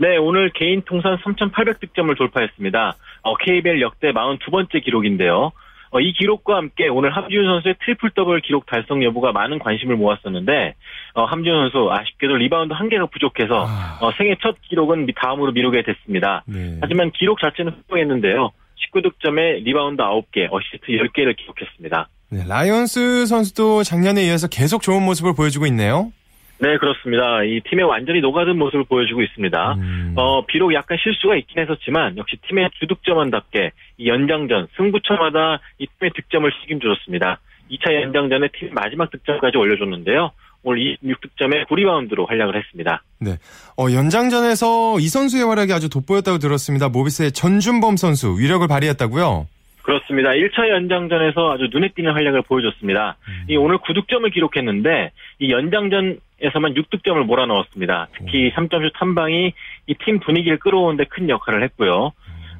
네, 0.02 0.16
오늘 0.16 0.50
개인 0.52 0.82
통산 0.84 1.18
3,800득점을 1.18 2.18
돌파했습니다. 2.18 2.96
어, 3.22 3.36
KBL 3.36 3.82
역대 3.82 4.14
42번째 4.14 4.82
기록인데요. 4.82 5.52
어, 5.92 6.00
이 6.00 6.14
기록과 6.14 6.56
함께 6.56 6.88
오늘 6.88 7.14
함지훈 7.14 7.46
선수의 7.46 7.76
트리플 7.84 8.12
더블 8.12 8.40
기록 8.40 8.66
달성 8.66 9.04
여부가 9.04 9.34
많은 9.34 9.60
관심을 9.60 9.98
모았었는데 9.98 10.76
어, 11.16 11.26
함지훈 11.26 11.70
선수 11.70 11.92
아쉽게도 11.92 12.38
리바운드 12.38 12.72
한 12.72 12.88
개가 12.88 13.08
부족해서 13.08 13.66
아... 13.68 13.98
어, 14.00 14.12
생애 14.18 14.38
첫 14.42 14.56
기록은 14.70 15.08
다음으로 15.18 15.52
미루게 15.52 15.84
됐습니다. 15.84 16.44
네. 16.46 16.78
하지만 16.80 17.12
기록 17.12 17.42
자체는 17.42 17.74
훌륭했는데요. 17.90 18.52
19득점에 18.94 19.64
리바운드 19.64 20.02
9개, 20.02 20.48
어시스트 20.50 20.88
10개를 20.88 21.36
기록했습니다. 21.36 22.08
네, 22.32 22.44
라이언스 22.48 23.26
선수도 23.26 23.84
작년에 23.84 24.24
이어서 24.28 24.48
계속 24.48 24.82
좋은 24.82 25.04
모습을 25.04 25.34
보여주고 25.36 25.66
있네요. 25.66 26.14
네, 26.62 26.78
그렇습니다. 26.78 27.44
이 27.44 27.62
팀의 27.70 27.86
완전히 27.86 28.20
녹아든 28.20 28.58
모습을 28.58 28.84
보여주고 28.84 29.22
있습니다. 29.22 29.74
음. 29.76 30.14
어, 30.18 30.46
비록 30.46 30.74
약간 30.74 30.98
실수가 31.02 31.38
있긴 31.38 31.60
했었지만 31.60 32.18
역시 32.18 32.36
팀의 32.48 32.70
주득점원답게 32.80 33.72
이 33.98 34.08
연장전 34.08 34.68
승부처마다 34.76 35.62
이 35.78 35.88
팀의 35.88 36.12
득점을 36.16 36.52
책임졌습니다. 36.62 37.40
2차 37.72 37.94
연장전에 37.94 38.50
팀 38.54 38.74
마지막 38.74 39.10
득점까지 39.10 39.58
올려줬는데요. 39.58 40.32
오늘 40.64 40.98
26득점에 41.02 41.68
9리바운드로 41.68 42.28
활약을 42.28 42.58
했습니다. 42.58 43.04
네. 43.20 43.38
어, 43.78 43.90
연장전에서 43.92 45.00
이 45.00 45.08
선수의 45.08 45.46
활약이 45.46 45.72
아주 45.72 45.90
돋보였다고 45.90 46.40
들었습니다. 46.40 46.90
모비스의 46.90 47.32
전준범 47.32 47.96
선수 47.96 48.38
위력을 48.38 48.68
발휘했다고요? 48.68 49.48
그렇습니다. 49.90 50.30
1차 50.30 50.70
연장전에서 50.70 51.52
아주 51.52 51.68
눈에 51.72 51.90
띄는 51.96 52.12
활약을 52.14 52.44
보여줬습니다. 52.44 53.18
음. 53.28 53.46
이 53.50 53.58
오늘 53.58 53.80
9득점을 53.80 54.32
기록했는데 54.32 55.12
이 55.40 55.52
연장전에서만 55.52 56.76
6득점을 56.76 57.24
몰아넣었습니다. 57.24 58.08
특히 58.16 58.52
3점슛 58.52 58.92
한 58.94 59.16
방이 59.16 59.54
이 59.88 59.94
팀 60.06 60.20
분위기를 60.20 60.60
끌어오는데 60.60 61.06
큰 61.06 61.28
역할을 61.30 61.64
했고요. 61.64 62.12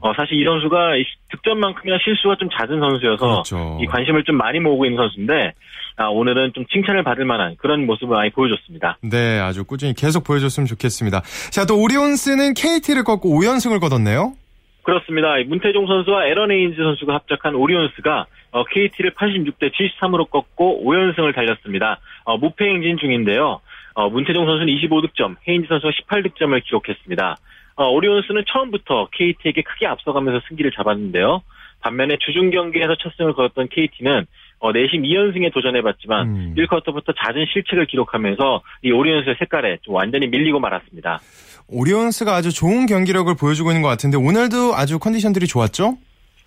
어, 0.02 0.14
사실 0.16 0.42
이 0.42 0.46
선수가 0.46 0.94
득점만큼이나 1.32 1.98
실수가 2.04 2.38
좀 2.40 2.50
잦은 2.50 2.80
선수여서 2.80 3.18
그렇죠. 3.44 3.78
이 3.82 3.86
관심을 3.86 4.24
좀 4.24 4.36
많이 4.38 4.60
모으고 4.60 4.86
있는 4.86 4.98
선수인데 4.98 5.54
아, 5.98 6.06
오늘은 6.08 6.54
좀 6.56 6.66
칭찬을 6.66 7.04
받을 7.04 7.26
만한 7.26 7.56
그런 7.58 7.86
모습을 7.86 8.16
많이 8.16 8.30
보여줬습니다. 8.32 8.98
네, 9.04 9.40
아주 9.40 9.66
꾸준히 9.66 9.94
계속 9.94 10.24
보여줬으면 10.24 10.66
좋겠습니다. 10.68 11.22
자, 11.52 11.66
또 11.66 11.80
오리온스는 11.82 12.54
KT를 12.56 13.04
꺾고 13.04 13.30
5연승을 13.40 13.80
거뒀네요. 13.82 14.34
그렇습니다. 14.84 15.36
문태종 15.46 15.88
선수와 15.88 16.26
에런 16.26 16.52
에인즈 16.52 16.78
선수가 16.78 17.14
합작한 17.14 17.56
오리온스가 17.56 18.26
어, 18.52 18.64
KT를 18.66 19.12
86대 19.12 19.72
73으로 19.72 20.30
꺾고 20.30 20.84
5연승을 20.84 21.36
달렸습니다. 21.36 22.00
어, 22.24 22.38
무패 22.38 22.66
행진 22.66 22.98
중인데요. 22.98 23.62
어, 23.94 24.10
문태종 24.10 24.46
선수는 24.46 24.74
25득점, 24.74 25.36
헤인즈 25.48 25.68
선수가 25.68 25.92
18득점을 25.92 26.64
기록했습니다. 26.64 27.38
어, 27.76 27.88
오리온스는 27.90 28.44
처음부터 28.48 29.10
KT에게 29.12 29.62
크게 29.62 29.88
앞서가면서 29.88 30.42
승기를 30.48 30.72
잡았는데요. 30.72 31.42
반면에 31.82 32.18
주중 32.20 32.50
경기에서 32.50 32.96
첫 32.96 33.14
승을 33.16 33.34
거뒀던 33.34 33.70
KT는 33.70 34.26
어, 34.60 34.72
내심 34.74 35.04
2연승에 35.04 35.54
도전해봤지만 35.54 36.28
음. 36.28 36.56
1쿼터부터 36.58 37.16
잦은 37.16 37.46
실책을 37.54 37.86
기록하면서 37.86 38.62
이 38.84 38.92
오리온스의 38.92 39.38
색깔에 39.40 39.78
좀 39.82 39.96
완전히 39.96 40.28
밀리고 40.28 40.60
말았습니다. 40.60 41.20
오리온스가 41.72 42.36
아주 42.36 42.52
좋은 42.54 42.86
경기력을 42.86 43.34
보여주고 43.36 43.72
있는 43.72 43.82
것 43.82 43.88
같은데 43.90 44.18
오늘도 44.18 44.76
아주 44.76 45.00
컨디션들이 45.00 45.48
좋았죠? 45.48 45.98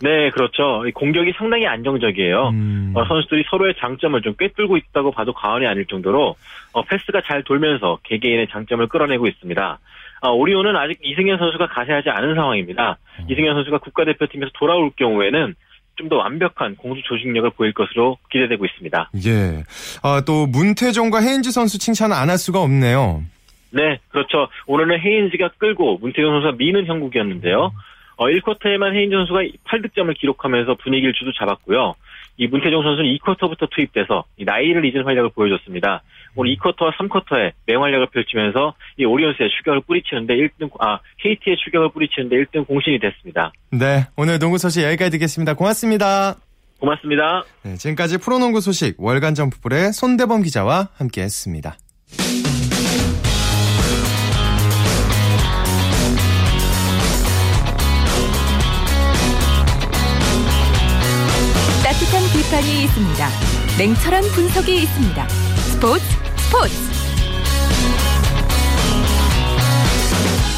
네, 0.00 0.30
그렇죠. 0.30 0.82
공격이 0.94 1.32
상당히 1.38 1.66
안정적이에요. 1.66 2.48
음. 2.48 2.92
어, 2.96 3.04
선수들이 3.06 3.44
서로의 3.48 3.74
장점을 3.78 4.20
좀 4.22 4.34
꿰뚫고 4.36 4.76
있다고 4.76 5.12
봐도 5.12 5.32
과언이 5.32 5.64
아닐 5.66 5.86
정도로 5.86 6.34
어, 6.72 6.82
패스가 6.84 7.22
잘 7.24 7.44
돌면서 7.44 7.98
개개인의 8.02 8.48
장점을 8.50 8.84
끌어내고 8.88 9.28
있습니다. 9.28 9.78
어, 10.22 10.30
오리온은 10.30 10.74
아직 10.76 10.98
이승현 11.02 11.38
선수가 11.38 11.68
가세하지 11.68 12.10
않은 12.10 12.34
상황입니다. 12.34 12.98
음. 13.20 13.26
이승현 13.30 13.54
선수가 13.54 13.78
국가대표팀에서 13.78 14.50
돌아올 14.58 14.90
경우에는 14.96 15.54
좀더 15.94 16.16
완벽한 16.16 16.74
공수 16.76 17.02
조직력을 17.04 17.50
보일 17.50 17.72
것으로 17.74 18.16
기대되고 18.32 18.64
있습니다. 18.64 19.10
예. 19.26 19.62
아, 20.02 20.22
또 20.26 20.46
문태종과 20.46 21.20
헤인즈 21.20 21.50
선수 21.52 21.78
칭찬 21.78 22.12
안 22.12 22.30
할 22.30 22.38
수가 22.38 22.60
없네요. 22.62 23.22
네, 23.72 23.98
그렇죠. 24.10 24.48
오늘은 24.66 25.00
헤인즈가 25.00 25.50
끌고 25.58 25.98
문태경 25.98 26.30
선수가 26.30 26.56
미는 26.58 26.86
형국이었는데요. 26.86 27.72
어, 28.16 28.26
1쿼터에만 28.26 28.94
헤인즈 28.94 29.16
선수가 29.16 29.40
8득점을 29.64 30.16
기록하면서 30.18 30.74
분위기를 30.76 31.12
주도 31.14 31.32
잡았고요. 31.32 31.94
이 32.36 32.46
문태종 32.46 32.82
선수는 32.82 33.10
2쿼터부터 33.16 33.68
투입돼서 33.70 34.24
나이를 34.38 34.84
잊은 34.84 35.04
활약을 35.04 35.30
보여줬습니다. 35.34 36.02
오늘 36.34 36.54
2쿼터와 36.56 36.92
3쿼터에 36.96 37.52
맹활약을 37.66 38.06
펼치면서 38.06 38.74
이 38.96 39.04
오리온스의 39.04 39.50
추격을 39.50 39.82
뿌리치는데 39.86 40.34
1등, 40.34 40.70
아, 40.80 40.98
KT의 41.18 41.56
추격을 41.58 41.90
뿌리치는데 41.90 42.36
1등 42.36 42.66
공신이 42.66 42.98
됐습니다. 43.00 43.52
네, 43.70 44.06
오늘 44.16 44.38
농구 44.38 44.58
소식 44.58 44.82
여기까지 44.82 45.10
듣겠습니다. 45.12 45.54
고맙습니다. 45.54 46.36
고맙습니다. 46.80 47.44
네, 47.64 47.76
지금까지 47.76 48.18
프로농구 48.18 48.60
소식 48.60 48.96
월간 48.98 49.34
점프볼의 49.34 49.92
손대범 49.92 50.42
기자와 50.42 50.88
함께했습니다. 50.96 51.76
비판이 62.62 62.84
있습니다. 62.84 63.28
냉철한 63.78 64.22
분석이 64.34 64.82
있습니다. 64.82 65.28
스포츠 65.28 66.04
스포츠 66.36 66.74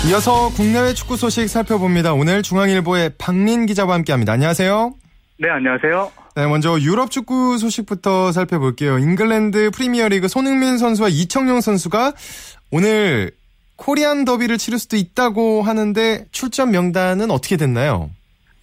이어서 0.08 0.50
국내외 0.50 0.92
축구 0.92 1.16
소식 1.16 1.48
살펴봅니다. 1.48 2.12
오늘 2.12 2.42
중앙일보의 2.42 3.12
박민 3.18 3.66
기자와 3.66 3.94
함께합니다. 3.94 4.32
안녕하세요. 4.32 4.94
네, 5.38 5.48
안녕하세요. 5.50 6.12
네, 6.36 6.46
먼저 6.46 6.78
유럽 6.80 7.10
축구 7.10 7.58
소식부터 7.58 8.32
살펴볼게요. 8.32 8.98
잉글랜드 8.98 9.70
프리미어리그 9.70 10.28
손흥민 10.28 10.78
선수와 10.78 11.08
이청용 11.08 11.60
선수가 11.60 12.12
오늘 12.70 13.32
코리안 13.76 14.24
더비를 14.24 14.58
치를 14.58 14.78
수도 14.78 14.96
있다고 14.96 15.62
하는데 15.62 16.26
출전 16.30 16.70
명단은 16.70 17.30
어떻게 17.30 17.56
됐나요? 17.56 18.10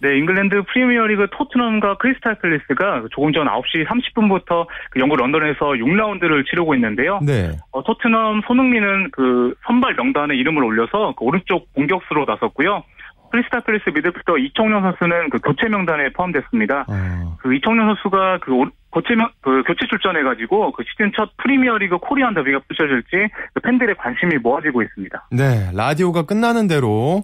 네, 0.02 0.18
잉글랜드 0.18 0.62
프리미어리그 0.64 1.28
토트넘과 1.30 1.96
크리스탈 1.98 2.34
팰리스가 2.40 3.04
조금 3.12 3.32
전 3.32 3.46
9시 3.46 3.86
30분부터 3.86 4.66
그 4.90 4.98
영국 4.98 5.16
런던에서 5.16 5.60
6라운드를 5.60 6.44
치르고 6.50 6.74
있는데요. 6.74 7.20
네. 7.22 7.52
어, 7.70 7.84
토트넘 7.84 8.42
손흥민은 8.48 9.12
그 9.12 9.54
선발 9.64 9.94
명단에 9.94 10.34
이름을 10.34 10.64
올려서 10.64 11.14
그 11.16 11.24
오른쪽 11.24 11.72
공격수로 11.74 12.24
나섰고요. 12.24 12.82
크리스탈 13.30 13.60
팰리스 13.60 13.90
미드필더 13.90 14.38
이청용 14.38 14.82
선수는 14.82 15.30
그 15.30 15.38
교체 15.38 15.68
명단에 15.68 16.10
포함됐습니다. 16.10 16.84
어. 16.88 17.36
그 17.38 17.54
이청용 17.54 17.86
선수가 17.86 18.38
그 18.38 18.64
교체 18.92 19.14
그 19.40 19.62
교체 19.66 19.86
출전해가지고 19.88 20.72
그 20.72 20.84
시즌 20.90 21.12
첫 21.16 21.30
프리미어리그 21.38 21.98
Korean 21.98 22.34
derby가 22.34 22.60
펼쳐질지 22.68 23.32
그 23.54 23.60
팬들의 23.60 23.96
관심이 23.96 24.36
모아지고 24.38 24.82
있습니다. 24.82 25.28
네, 25.32 25.70
라디오가 25.74 26.22
끝나는 26.22 26.68
대로 26.68 27.22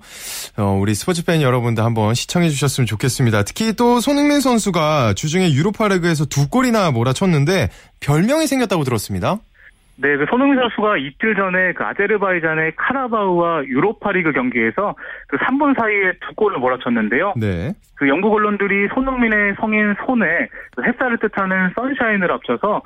어, 0.57 0.79
우리 0.81 0.95
스포츠 0.95 1.25
팬 1.25 1.43
여러분들 1.43 1.85
한번 1.85 2.15
시청해 2.15 2.49
주셨으면 2.49 2.87
좋겠습니다. 2.87 3.43
특히 3.45 3.75
또 3.75 4.01
손흥민 4.01 4.41
선수가 4.41 5.15
주중에 5.15 5.53
유로파리그에서 5.53 6.25
두 6.27 6.49
골이나 6.49 6.91
몰아쳤는데 6.91 7.69
별명이 8.01 8.47
생겼다고 8.47 8.85
들었습니다. 8.85 9.39
네, 10.01 10.17
그 10.17 10.27
손흥민 10.31 10.59
선수가 10.61 10.99
이틀 10.99 11.35
전에 11.35 11.73
그 11.73 11.85
아제르바이잔의 11.85 12.73
카라바우와 12.77 13.65
유로파리그 13.65 14.33
경기에서 14.33 14.95
그 15.27 15.37
3분 15.39 15.77
사이에 15.79 16.13
두 16.21 16.35
골을 16.37 16.59
몰아쳤는데요. 16.59 17.35
네. 17.37 17.73
그 17.97 18.09
영국 18.09 18.33
언론들이 18.33 18.89
손흥민의 18.95 19.57
성인 19.59 19.97
손에 20.07 20.49
그 20.77 20.85
햇살을 20.85 21.19
뜻하는 21.19 21.71
선샤인을 21.75 22.31
합쳐서 22.31 22.83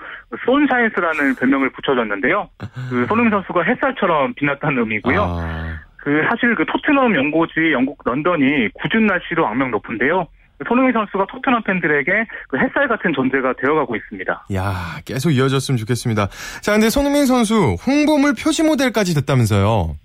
손샤인스라는 0.46 1.34
별명을 1.34 1.70
붙여줬는데요. 1.70 2.48
그 2.88 3.06
손흥민 3.06 3.30
선수가 3.30 3.62
햇살처럼 3.62 4.32
빛났다는 4.34 4.78
의미고요. 4.78 5.22
아... 5.22 5.80
그 5.98 6.24
사실 6.28 6.54
그 6.56 6.64
토트넘 6.66 7.14
연고지 7.14 7.72
영국 7.72 7.98
런던이 8.04 8.70
궂은 8.74 9.06
날씨로 9.06 9.46
악명 9.46 9.70
높은데요. 9.70 10.26
손흥민 10.68 10.92
선수가 10.92 11.26
토트넘 11.26 11.62
팬들에게 11.62 12.26
그 12.48 12.58
햇살 12.58 12.88
같은 12.88 13.12
존재가 13.12 13.54
되어가고 13.60 13.96
있습니다. 13.96 14.46
야 14.54 14.72
계속 15.04 15.30
이어졌으면 15.30 15.78
좋겠습니다. 15.78 16.28
자, 16.60 16.72
근데 16.72 16.90
손흥민 16.90 17.26
선수 17.26 17.76
홍보물 17.86 18.34
표지 18.34 18.62
모델까지 18.62 19.14
됐다면서요? 19.14 19.96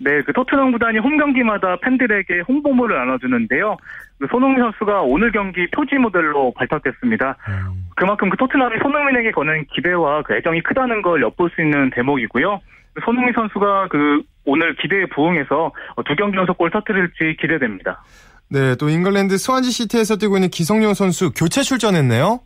네, 0.00 0.22
그 0.22 0.32
토트넘 0.32 0.70
구단이 0.72 0.98
홈 0.98 1.16
경기마다 1.18 1.76
팬들에게 1.82 2.40
홍보물을 2.46 2.96
나눠주는데요. 2.96 3.76
그 4.20 4.26
손흥민 4.30 4.60
선수가 4.60 5.02
오늘 5.02 5.32
경기 5.32 5.66
표지 5.70 5.96
모델로 5.96 6.52
발탁됐습니다. 6.54 7.36
음. 7.48 7.88
그만큼 7.96 8.30
그 8.30 8.36
토트넘이 8.36 8.78
손흥민에게 8.80 9.32
거는 9.32 9.64
기대와 9.74 10.22
그 10.22 10.36
애정이 10.36 10.62
크다는 10.62 11.02
걸 11.02 11.22
엿볼 11.22 11.50
수 11.50 11.62
있는 11.62 11.90
대목이고요. 11.90 12.60
그 12.94 13.00
손흥민 13.04 13.32
선수가 13.32 13.88
그 13.88 14.22
오늘 14.44 14.74
기대에 14.76 15.06
부응해서 15.06 15.72
두 16.06 16.16
경기 16.16 16.36
연속 16.36 16.58
골 16.58 16.70
터뜨릴지 16.70 17.36
기대됩니다. 17.40 18.02
네, 18.50 18.74
또 18.76 18.88
잉글랜드 18.88 19.36
스완지 19.36 19.70
시티에서 19.70 20.16
뛰고 20.16 20.36
있는 20.36 20.48
기성용 20.48 20.94
선수 20.94 21.32
교체 21.32 21.62
출전했네요. 21.62 22.40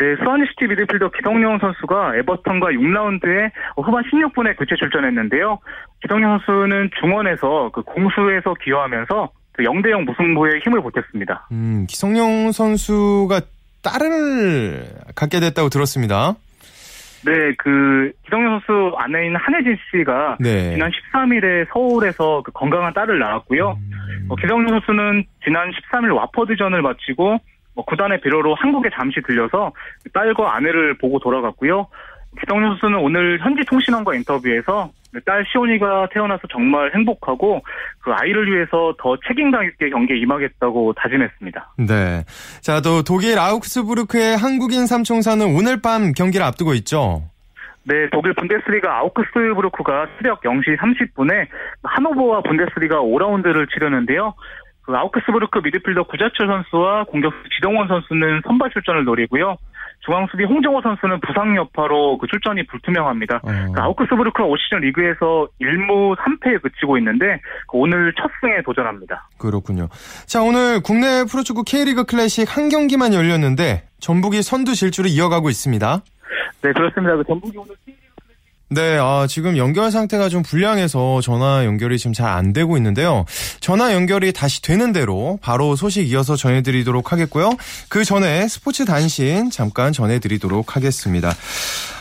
네, 0.00 0.16
스완지시티 0.16 0.66
미드필더 0.66 1.10
기성용 1.10 1.58
선수가 1.58 2.16
에버턴과 2.16 2.68
6라운드에 2.68 3.50
후반 3.76 4.02
16분에 4.04 4.58
교체 4.58 4.74
출전했는데요. 4.76 5.58
기성용 6.00 6.38
선수는 6.38 6.90
중원에서 7.00 7.70
그 7.74 7.82
공수에서 7.82 8.54
기여하면서 8.64 9.30
그 9.52 9.62
0대0 9.62 10.04
무승부에 10.04 10.60
힘을 10.64 10.80
보탰습니다. 10.80 11.48
음, 11.52 11.86
기성용 11.86 12.50
선수가 12.52 13.42
딸을 13.82 14.86
갖게 15.14 15.38
됐다고 15.38 15.68
들었습니다. 15.68 16.34
네, 17.24 17.52
그 17.58 18.12
기성용 18.24 18.60
선수 18.60 18.94
아내인 18.96 19.36
한혜진 19.36 19.76
씨가 19.90 20.38
네. 20.40 20.72
지난 20.72 20.90
13일에 20.90 21.66
서울에서 21.72 22.42
그 22.42 22.52
건강한 22.52 22.92
딸을 22.94 23.18
낳았고요. 23.18 23.78
음. 23.78 24.26
어, 24.28 24.36
기성용 24.36 24.68
선수는 24.68 25.24
지난 25.44 25.70
13일 25.70 26.14
와퍼드전을 26.16 26.82
마치고 26.82 27.38
뭐 27.74 27.84
구단의 27.84 28.20
배려로 28.20 28.54
한국에 28.54 28.90
잠시 28.94 29.20
들려서 29.22 29.72
딸과 30.12 30.56
아내를 30.56 30.98
보고 30.98 31.18
돌아갔고요. 31.18 31.86
기성용 32.38 32.70
선수는 32.70 32.98
오늘 32.98 33.40
현지 33.40 33.62
통신원과 33.64 34.14
인터뷰에서 34.14 34.90
딸 35.26 35.44
시온이가 35.50 36.08
태어나서 36.12 36.42
정말 36.52 36.92
행복하고 36.94 37.62
그 37.98 38.12
아이를 38.12 38.46
위해서 38.52 38.94
더 38.98 39.16
책임감 39.26 39.64
있게 39.64 39.90
경기에 39.90 40.16
임하겠다고 40.18 40.92
다짐했습니다. 40.92 41.74
네. 41.78 42.24
자, 42.60 42.80
또 42.80 43.02
독일 43.02 43.38
아우크스부르크의 43.38 44.36
한국인 44.36 44.86
삼총사는 44.86 45.44
오늘 45.44 45.80
밤 45.82 46.12
경기를 46.12 46.46
앞두고 46.46 46.74
있죠. 46.74 47.22
네, 47.82 48.08
독일 48.12 48.34
분데스리가 48.34 48.98
아우크스부르크가 48.98 50.06
새벽 50.18 50.42
0시 50.42 50.76
30분에 50.78 51.48
하노버와 51.82 52.42
분데스리가 52.42 52.96
5라운드를 53.00 53.68
치르는데요. 53.72 54.34
그 54.82 54.94
아우크스부르크 54.94 55.60
미드필더 55.64 56.04
구자철 56.04 56.46
선수와 56.46 57.04
공격수 57.04 57.38
지동원 57.56 57.88
선수는 57.88 58.42
선발 58.46 58.70
출전을 58.70 59.04
노리고요. 59.04 59.56
중앙 60.00 60.26
수비 60.30 60.44
홍정호 60.44 60.80
선수는 60.82 61.20
부상 61.20 61.56
여파로 61.56 62.18
그 62.18 62.26
출전이 62.26 62.66
불투명합니다. 62.66 63.40
어. 63.42 63.72
그 63.74 63.80
아우크스부르크가 63.80 64.44
올 64.44 64.58
시즌 64.58 64.80
리그에서 64.80 65.48
1무 65.60 66.16
3패에 66.16 66.62
그치고 66.62 66.96
있는데 66.98 67.40
그 67.68 67.78
오늘 67.78 68.12
첫 68.16 68.30
승에 68.40 68.62
도전합니다. 68.64 69.28
그렇군요. 69.38 69.88
자 70.26 70.42
오늘 70.42 70.80
국내 70.82 71.24
프로축구 71.24 71.64
K리그 71.64 72.04
클래식 72.04 72.56
한 72.56 72.68
경기만 72.68 73.12
열렸는데 73.14 73.84
전북이 74.00 74.42
선두 74.42 74.74
질주를 74.74 75.10
이어가고 75.10 75.50
있습니다. 75.50 76.00
네 76.62 76.72
그렇습니다. 76.72 77.16
그 77.16 77.24
전북이 77.24 77.58
오늘 77.58 77.74
네, 78.72 78.98
아, 79.00 79.26
지금 79.28 79.56
연결 79.56 79.90
상태가 79.90 80.28
좀 80.28 80.44
불량해서 80.44 81.20
전화 81.22 81.64
연결이 81.64 81.98
지금 81.98 82.12
잘 82.12 82.30
안 82.30 82.52
되고 82.52 82.76
있는데요. 82.76 83.24
전화 83.58 83.92
연결이 83.92 84.32
다시 84.32 84.62
되는 84.62 84.92
대로 84.92 85.40
바로 85.42 85.74
소식 85.74 86.08
이어서 86.08 86.36
전해드리도록 86.36 87.10
하겠고요. 87.10 87.50
그 87.88 88.04
전에 88.04 88.46
스포츠 88.46 88.84
단신 88.84 89.50
잠깐 89.50 89.92
전해드리도록 89.92 90.76
하겠습니다. 90.76 91.34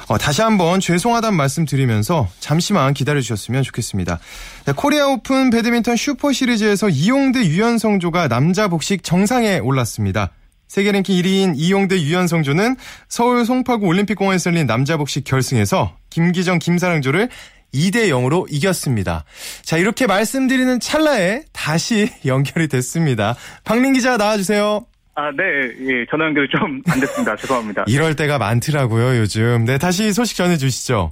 어, 0.09 0.19
다시 0.19 0.43
한번 0.43 0.79
죄송하다는 0.79 1.35
말씀 1.35 1.65
드리면서 1.65 2.29
잠시만 2.39 2.93
기다려주셨으면 2.93 3.63
좋겠습니다. 3.63 4.19
네, 4.65 4.73
코리아 4.75 5.07
오픈 5.07 5.49
배드민턴 5.49 5.95
슈퍼 5.95 6.31
시리즈에서 6.31 6.89
이용대 6.89 7.45
유연성 7.45 8.05
조가 8.05 8.27
남자 8.27 8.67
복식 8.67 9.03
정상에 9.03 9.57
올랐습니다. 9.57 10.29
세계 10.67 10.91
랭킹 10.91 11.15
1위인 11.15 11.53
이용대 11.55 11.99
유연성 11.99 12.48
조는 12.48 12.75
서울 13.07 13.43
송파구 13.43 13.87
올림픽공원에서 13.87 14.51
열린 14.51 14.67
남자 14.67 14.97
복식 14.97 15.23
결승에서 15.23 15.98
김기정 16.09 16.59
김사랑 16.59 17.01
조를 17.01 17.29
2대 17.73 18.09
0으로 18.09 18.45
이겼습니다. 18.49 19.25
자, 19.63 19.77
이렇게 19.77 20.07
말씀드리는 20.07 20.79
찰나에 20.79 21.43
다시 21.53 22.09
연결이 22.25 22.67
됐습니다. 22.67 23.35
박민 23.63 23.93
기자 23.93 24.17
나와주세요. 24.17 24.85
아, 25.15 25.31
네, 25.31 25.43
예, 25.81 26.05
전화 26.09 26.25
연결이 26.25 26.47
좀 26.49 26.81
안 26.87 26.99
됐습니다. 26.99 27.35
죄송합니다. 27.35 27.83
이럴 27.87 28.15
때가 28.15 28.37
많더라고요, 28.37 29.17
요즘. 29.19 29.65
네, 29.65 29.77
다시 29.77 30.11
소식 30.13 30.37
전해주시죠. 30.37 31.11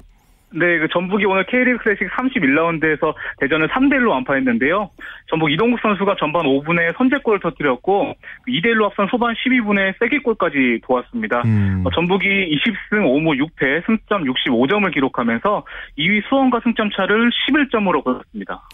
네, 0.53 0.79
그 0.79 0.88
전북이 0.93 1.25
오늘 1.25 1.45
K리그 1.45 1.83
클래식 1.83 2.07
31라운드에서 2.07 3.13
대전을 3.39 3.67
3대1로 3.67 4.12
완파했는데요. 4.12 4.89
전북 5.29 5.51
이동국 5.51 5.79
선수가 5.81 6.15
전반 6.19 6.45
5분에 6.45 6.97
선제골을 6.97 7.41
터뜨렸고 7.41 8.13
2대1로 8.47 8.86
앞선 8.86 9.07
후반 9.10 9.36
12분에 9.36 9.93
세기골까지 9.99 10.79
도왔습니다. 10.83 11.41
음. 11.43 11.83
어, 11.86 11.89
전북이 11.91 12.25
20승 12.25 13.03
5무 13.03 13.38
6패 13.43 13.86
승점 13.86 14.23
65점을 14.23 14.93
기록하면서 14.93 15.65
2위 15.97 16.21
수원과 16.29 16.62
승점 16.63 16.89
차를 16.95 17.29
11점으로 17.49 18.03
벌었습니다. 18.05 18.69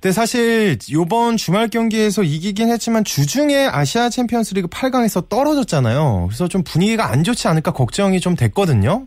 네, 0.00 0.12
사실 0.12 0.78
이번 0.90 1.36
주말 1.36 1.68
경기에서 1.68 2.22
이기긴 2.22 2.70
했지만 2.70 3.04
주중에 3.04 3.68
아시아 3.70 4.08
챔피언스리그 4.08 4.68
8강에서 4.68 5.28
떨어졌잖아요. 5.28 6.26
그래서 6.28 6.48
좀 6.48 6.62
분위기가 6.64 7.10
안 7.12 7.22
좋지 7.22 7.48
않을까 7.48 7.72
걱정이 7.72 8.18
좀 8.20 8.34
됐거든요. 8.34 9.04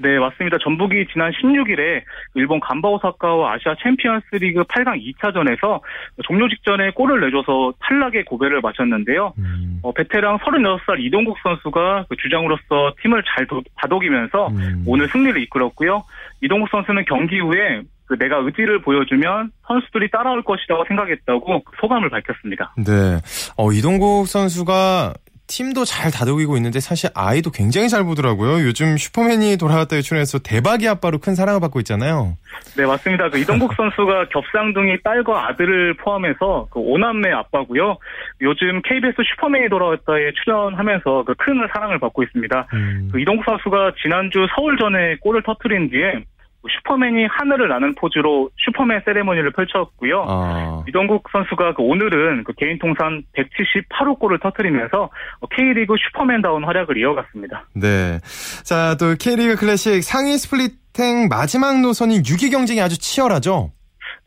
네, 0.00 0.18
맞습니다. 0.18 0.58
전북이 0.62 1.06
지난 1.12 1.32
16일에 1.32 2.02
일본 2.34 2.60
감바 2.60 2.88
오사카와 2.88 3.54
아시아 3.54 3.74
챔피언스 3.82 4.36
리그 4.36 4.62
8강 4.62 5.02
2차전에서 5.02 5.80
종료 6.24 6.48
직전에 6.48 6.90
골을 6.90 7.20
내줘서 7.20 7.72
탈락의 7.80 8.24
고배를 8.24 8.60
마셨는데요. 8.60 9.34
음. 9.38 9.80
어, 9.82 9.92
베테랑 9.92 10.38
36살 10.38 11.00
이동국 11.00 11.36
선수가 11.42 12.06
그 12.08 12.16
주장으로서 12.16 12.94
팀을 13.02 13.22
잘 13.24 13.46
도, 13.46 13.62
다독이면서 13.76 14.48
음. 14.48 14.84
오늘 14.86 15.08
승리를 15.08 15.42
이끌었고요. 15.42 16.04
이동국 16.42 16.68
선수는 16.70 17.04
경기 17.06 17.40
후에 17.40 17.82
그 18.06 18.16
내가 18.18 18.38
의지를 18.38 18.80
보여주면 18.80 19.50
선수들이 19.66 20.10
따라올 20.10 20.42
것이라고 20.42 20.84
생각했다고 20.88 21.64
소감을 21.80 22.08
밝혔습니다. 22.08 22.74
네. 22.78 23.18
어, 23.56 23.70
이동국 23.72 24.26
선수가 24.26 25.12
팀도 25.48 25.84
잘 25.84 26.10
다독이고 26.10 26.56
있는데 26.58 26.78
사실 26.78 27.10
아이도 27.14 27.50
굉장히 27.50 27.88
잘 27.88 28.04
보더라고요. 28.04 28.64
요즘 28.66 28.96
슈퍼맨이 28.96 29.56
돌아왔다에 29.56 30.02
출연해서 30.02 30.40
대박이 30.40 30.86
아빠로 30.86 31.18
큰 31.18 31.34
사랑을 31.34 31.60
받고 31.60 31.80
있잖아요. 31.80 32.36
네, 32.76 32.84
맞습니다. 32.84 33.30
그 33.30 33.38
이동국 33.38 33.72
선수가 33.76 34.28
겹쌍둥이 34.28 35.02
딸과 35.02 35.48
아들을 35.48 35.94
포함해서 35.94 36.68
그 36.70 36.78
오남매 36.80 37.30
아빠고요. 37.30 37.96
요즘 38.42 38.82
KBS 38.82 39.16
슈퍼맨이 39.34 39.68
돌아왔다에 39.70 40.32
출연하면서 40.44 41.24
그 41.24 41.34
큰 41.38 41.66
사랑을 41.72 41.98
받고 41.98 42.22
있습니다. 42.24 42.66
음. 42.74 43.08
그 43.10 43.20
이동국 43.20 43.44
선수가 43.46 43.92
지난주 44.02 44.46
서울전에 44.54 45.16
골을 45.20 45.42
터트린 45.42 45.88
뒤에 45.88 46.24
슈퍼맨이 46.66 47.26
하늘을 47.26 47.68
나는 47.68 47.94
포즈로 47.94 48.50
슈퍼맨 48.64 49.02
세레머니를 49.04 49.52
펼쳤고요. 49.52 50.24
아. 50.28 50.84
이동국 50.88 51.24
선수가 51.30 51.74
그 51.74 51.82
오늘은 51.82 52.44
그 52.44 52.52
개인 52.54 52.78
통산 52.78 53.22
178호 53.36 54.18
골을 54.18 54.40
터뜨리면서 54.40 55.10
K리그 55.54 55.94
슈퍼맨다운 55.96 56.64
활약을 56.64 56.96
이어갔습니다. 56.98 57.68
네. 57.74 58.18
자, 58.64 58.96
또 58.98 59.14
K리그 59.18 59.56
클래식 59.56 60.02
상위 60.02 60.36
스플릿행 60.36 61.28
마지막 61.28 61.80
노선인 61.80 62.22
6위 62.22 62.50
경쟁이 62.50 62.80
아주 62.80 62.98
치열하죠? 62.98 63.70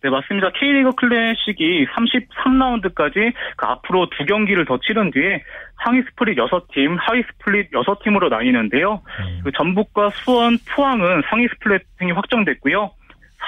네, 0.03 0.09
맞습니다. 0.09 0.49
K리그 0.51 0.91
클래식이 0.93 1.85
33라운드까지 1.85 3.33
그 3.55 3.65
앞으로 3.67 4.09
두 4.09 4.25
경기를 4.25 4.65
더 4.65 4.79
치른 4.79 5.11
뒤에 5.11 5.43
상위 5.83 6.01
스플릿 6.01 6.37
6팀, 6.37 6.97
하위 6.99 7.23
스플릿 7.23 7.71
6팀으로 7.71 8.29
나뉘는데요. 8.29 9.01
음. 9.19 9.41
그 9.43 9.51
전북과 9.51 10.09
수원, 10.09 10.57
포항은 10.75 11.21
상위 11.29 11.47
스플릿행이 11.49 12.13
확정됐고요. 12.13 12.91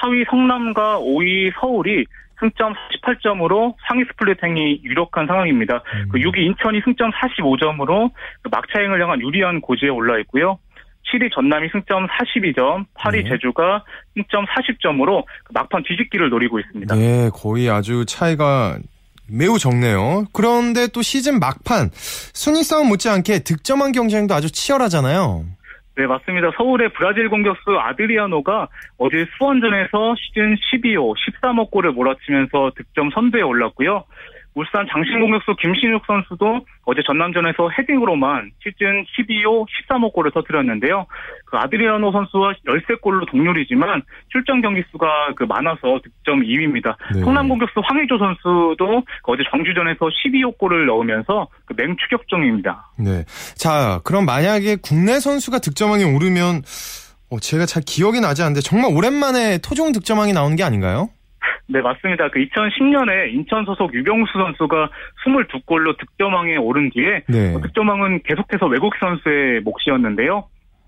4위 0.02 0.30
성남과 0.30 1.00
5위 1.00 1.54
서울이 1.60 2.06
승점 2.40 2.74
48점으로 2.74 3.76
상위 3.88 4.04
스플릿 4.06 4.44
행이 4.44 4.82
유력한 4.84 5.26
상황입니다. 5.26 5.82
음. 5.96 6.10
그 6.12 6.20
6위 6.20 6.38
인천이 6.38 6.82
승점 6.84 7.12
45점으로 7.12 8.12
그 8.42 8.50
막차행을 8.52 9.02
향한 9.02 9.22
유리한 9.22 9.62
고지에 9.62 9.90
올라 9.90 10.20
있고요. 10.20 10.60
7위 11.14 11.32
전남이 11.34 11.70
승점 11.72 12.08
42점, 12.08 12.86
8위 12.96 13.24
네. 13.24 13.30
제주가 13.30 13.84
승점 14.16 14.46
40점으로 14.46 15.24
그 15.44 15.54
막판 15.54 15.84
뒤집기를 15.84 16.30
노리고 16.30 16.60
있습니다. 16.60 16.96
네, 16.96 17.30
거의 17.34 17.70
아주 17.70 18.06
차이가 18.06 18.78
매우 19.30 19.58
적네요. 19.58 20.26
그런데 20.34 20.88
또 20.88 21.02
시즌 21.02 21.40
막판 21.40 21.90
순위 21.94 22.64
싸움 22.64 22.90
못지않게 22.90 23.44
득점한 23.44 23.92
경쟁도 23.92 24.34
아주 24.34 24.52
치열하잖아요. 24.52 25.46
네, 25.96 26.08
맞습니다. 26.08 26.50
서울의 26.58 26.92
브라질 26.94 27.30
공격수 27.30 27.78
아드리아노가 27.80 28.68
어제 28.98 29.26
수원전에서 29.38 30.16
시즌 30.18 30.56
12호 30.56 31.14
13호 31.16 31.70
골을 31.70 31.92
몰아치면서 31.92 32.72
득점 32.76 33.12
선두에 33.14 33.44
올랐고요. 33.44 34.04
울산 34.56 34.86
장신 34.92 35.20
공격수 35.20 35.56
김신욱 35.60 36.04
선수도 36.06 36.66
어제 36.86 37.02
전남전에서 37.06 37.70
헤딩으로만 37.78 38.52
시즌 38.62 39.04
12호 39.18 39.66
13호 39.66 40.14
골을 40.14 40.32
터뜨렸는데요. 40.32 41.06
그 41.46 41.58
아드리아노 41.58 42.12
선수와 42.12 42.54
13골로 42.66 43.30
동률이지만 43.30 44.04
출전 44.30 44.62
경기 44.62 44.84
수가 44.92 45.34
그 45.36 45.44
많아서 45.44 46.00
득점 46.04 46.42
2위입니다. 46.44 46.96
네. 47.16 47.22
성남 47.22 47.50
공격수 47.50 47.82
황의조 47.84 48.18
선수도 48.18 49.04
어제 49.24 49.44
정주전에서 49.50 50.00
12호 50.00 50.58
골을 50.58 50.86
넣으면서 50.86 51.48
그 51.66 51.74
맹추격 51.76 52.28
중입니다. 52.28 52.92
네. 52.98 53.24
자, 53.56 54.00
그럼 54.04 54.26
만약에 54.26 54.78
국내 54.82 55.20
선수가 55.20 55.60
득점왕에 55.60 56.04
오르면 56.04 56.62
어, 57.32 57.40
제가 57.40 57.66
잘 57.66 57.82
기억이 57.84 58.20
나지 58.20 58.44
않는데 58.44 58.62
정말 58.62 58.96
오랜만에 58.96 59.58
토종 59.58 59.92
득점왕이 59.92 60.34
나오는 60.34 60.56
게 60.56 60.64
아닌가요? 60.64 61.10
네, 61.68 61.82
맞습니다. 61.82 62.30
그 62.30 62.40
2010년에 62.40 63.34
인천 63.34 63.66
소속 63.66 63.94
유병수 63.94 64.32
선수가 64.34 64.90
22골로 65.26 65.98
득점왕에 65.98 66.58
오른 66.58 66.90
뒤에 66.92 67.24
네. 67.28 67.56
어, 67.56 67.62
득점왕은 67.62 68.24
계속해서 68.24 68.68
외국 68.68 68.94
선수의 69.00 69.62
몫이었는데요. 69.62 70.46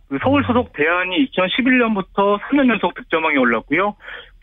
그 0.09 0.19
서울 0.21 0.41
음. 0.41 0.47
소속 0.47 0.73
대안이 0.73 1.29
2011년부터 1.31 2.39
3년 2.41 2.69
연속 2.69 2.93
득점왕에 2.93 3.37
올랐고요. 3.37 3.95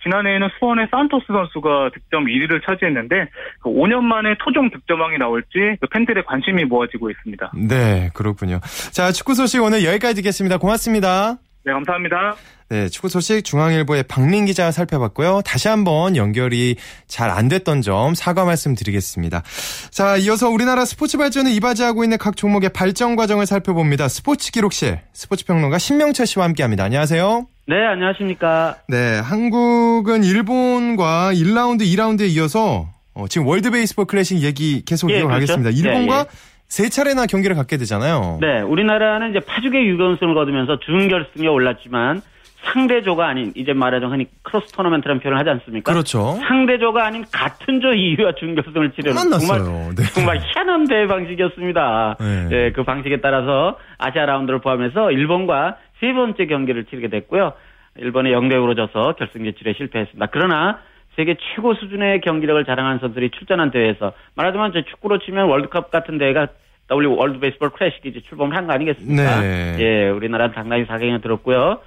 지난해에는 0.02 0.48
수원의 0.58 0.88
산토스 0.90 1.26
선수가 1.28 1.90
득점 1.94 2.24
1위를 2.24 2.64
차지했는데 2.66 3.28
그 3.62 3.70
5년 3.70 4.00
만에 4.02 4.34
토종 4.40 4.70
득점왕이 4.70 5.18
나올지 5.18 5.76
그 5.80 5.86
팬들의 5.86 6.24
관심이 6.24 6.64
모아지고 6.64 7.10
있습니다. 7.10 7.52
네, 7.68 8.10
그렇군요. 8.14 8.58
자, 8.92 9.12
축구 9.12 9.34
소식 9.34 9.62
오늘 9.62 9.84
여기까지 9.84 10.16
듣겠습니다. 10.16 10.58
고맙습니다. 10.58 11.38
네, 11.64 11.72
감사합니다. 11.72 12.34
네, 12.68 12.88
축구 12.88 13.08
소식 13.08 13.44
중앙일보의 13.44 14.04
박민 14.04 14.46
기자 14.46 14.70
살펴봤고요. 14.70 15.42
다시 15.44 15.68
한번 15.68 16.16
연결이 16.16 16.76
잘 17.06 17.30
안 17.30 17.48
됐던 17.48 17.82
점 17.82 18.14
사과 18.14 18.44
말씀드리겠습니다. 18.44 19.42
자, 19.90 20.16
이어서 20.16 20.48
우리나라 20.48 20.84
스포츠 20.84 21.18
발전을 21.18 21.52
이바지하고 21.52 22.02
있는 22.04 22.18
각 22.18 22.36
종목의 22.36 22.70
발전 22.70 23.14
과정을 23.16 23.46
살펴봅니다. 23.46 24.08
스포츠 24.08 24.50
기록실 24.50 25.00
스포츠 25.12 25.44
평론가 25.44 25.78
신명철 25.78 26.26
씨와 26.26 26.44
함께합니다. 26.46 26.84
안녕하세요. 26.84 27.46
네, 27.68 27.76
안녕하십니까. 27.86 28.76
네, 28.88 29.18
한국은 29.20 30.24
일본과 30.24 31.32
1라운드, 31.32 31.82
2라운드에 31.82 32.28
이어서 32.30 32.88
어, 33.14 33.28
지금 33.28 33.46
월드 33.46 33.70
베이스볼 33.70 34.06
클래식 34.06 34.40
얘기 34.42 34.82
계속 34.84 35.10
예, 35.10 35.18
이어가겠습니다. 35.20 35.70
그렇죠? 35.70 35.78
일본과 35.78 36.24
네, 36.24 36.28
예. 36.30 36.51
세 36.72 36.88
차례나 36.88 37.26
경기를 37.26 37.54
갖게 37.54 37.76
되잖아요. 37.76 38.38
네, 38.40 38.62
우리나라는 38.62 39.28
이제 39.28 39.40
파죽의 39.40 39.86
6연승을 39.88 40.34
거두면서 40.34 40.78
준결승에 40.78 41.46
올랐지만 41.46 42.22
상대조가 42.64 43.28
아닌 43.28 43.52
이제 43.54 43.74
말하자면 43.74 44.14
흔히 44.14 44.26
크로스 44.42 44.72
토너먼트라는 44.72 45.20
표현을 45.20 45.38
하지 45.38 45.50
않습니까? 45.50 45.92
그렇죠. 45.92 46.38
상대조가 46.48 47.04
아닌 47.04 47.26
같은 47.30 47.82
조 47.82 47.88
2위와 47.88 48.38
준결승을 48.38 48.92
치르는 48.92 49.16
정말 49.38 49.94
네. 49.94 50.02
정말 50.14 50.40
희한한 50.40 50.86
대회 50.88 51.06
방식이었습니다. 51.06 52.16
네. 52.18 52.48
네. 52.48 52.72
그 52.72 52.84
방식에 52.84 53.20
따라서 53.20 53.76
아시아 53.98 54.24
라운드를 54.24 54.62
포함해서 54.62 55.12
일본과 55.12 55.76
세 56.00 56.14
번째 56.14 56.46
경기를 56.46 56.86
치르게 56.86 57.08
됐고요. 57.08 57.52
일본의 57.98 58.32
0대 58.32 58.52
0으로 58.52 58.74
져서 58.76 59.16
결승 59.16 59.44
진출에 59.44 59.74
실패했습니다. 59.76 60.28
그러나 60.32 60.78
세계 61.16 61.36
최고 61.54 61.74
수준의 61.74 62.20
경기력을 62.22 62.64
자랑한 62.64 62.98
선수들이 62.98 63.30
출전한 63.30 63.70
대회에서 63.70 64.12
말하자면 64.34 64.72
저 64.72 64.82
축구로 64.82 65.18
치면 65.18 65.46
월드컵 65.48 65.90
같은 65.90 66.18
대회가 66.18 66.48
W 66.88 67.16
월드 67.16 67.38
베이스볼 67.38 67.70
클래식이 67.70 68.22
출범을 68.22 68.56
한 68.56 68.66
거 68.66 68.72
아니겠습니까? 68.72 69.40
네. 69.40 69.76
예, 69.78 70.08
우리나라는 70.08 70.54
당당히 70.54 70.84
4강에 70.86 71.22
들었고요. 71.22 71.80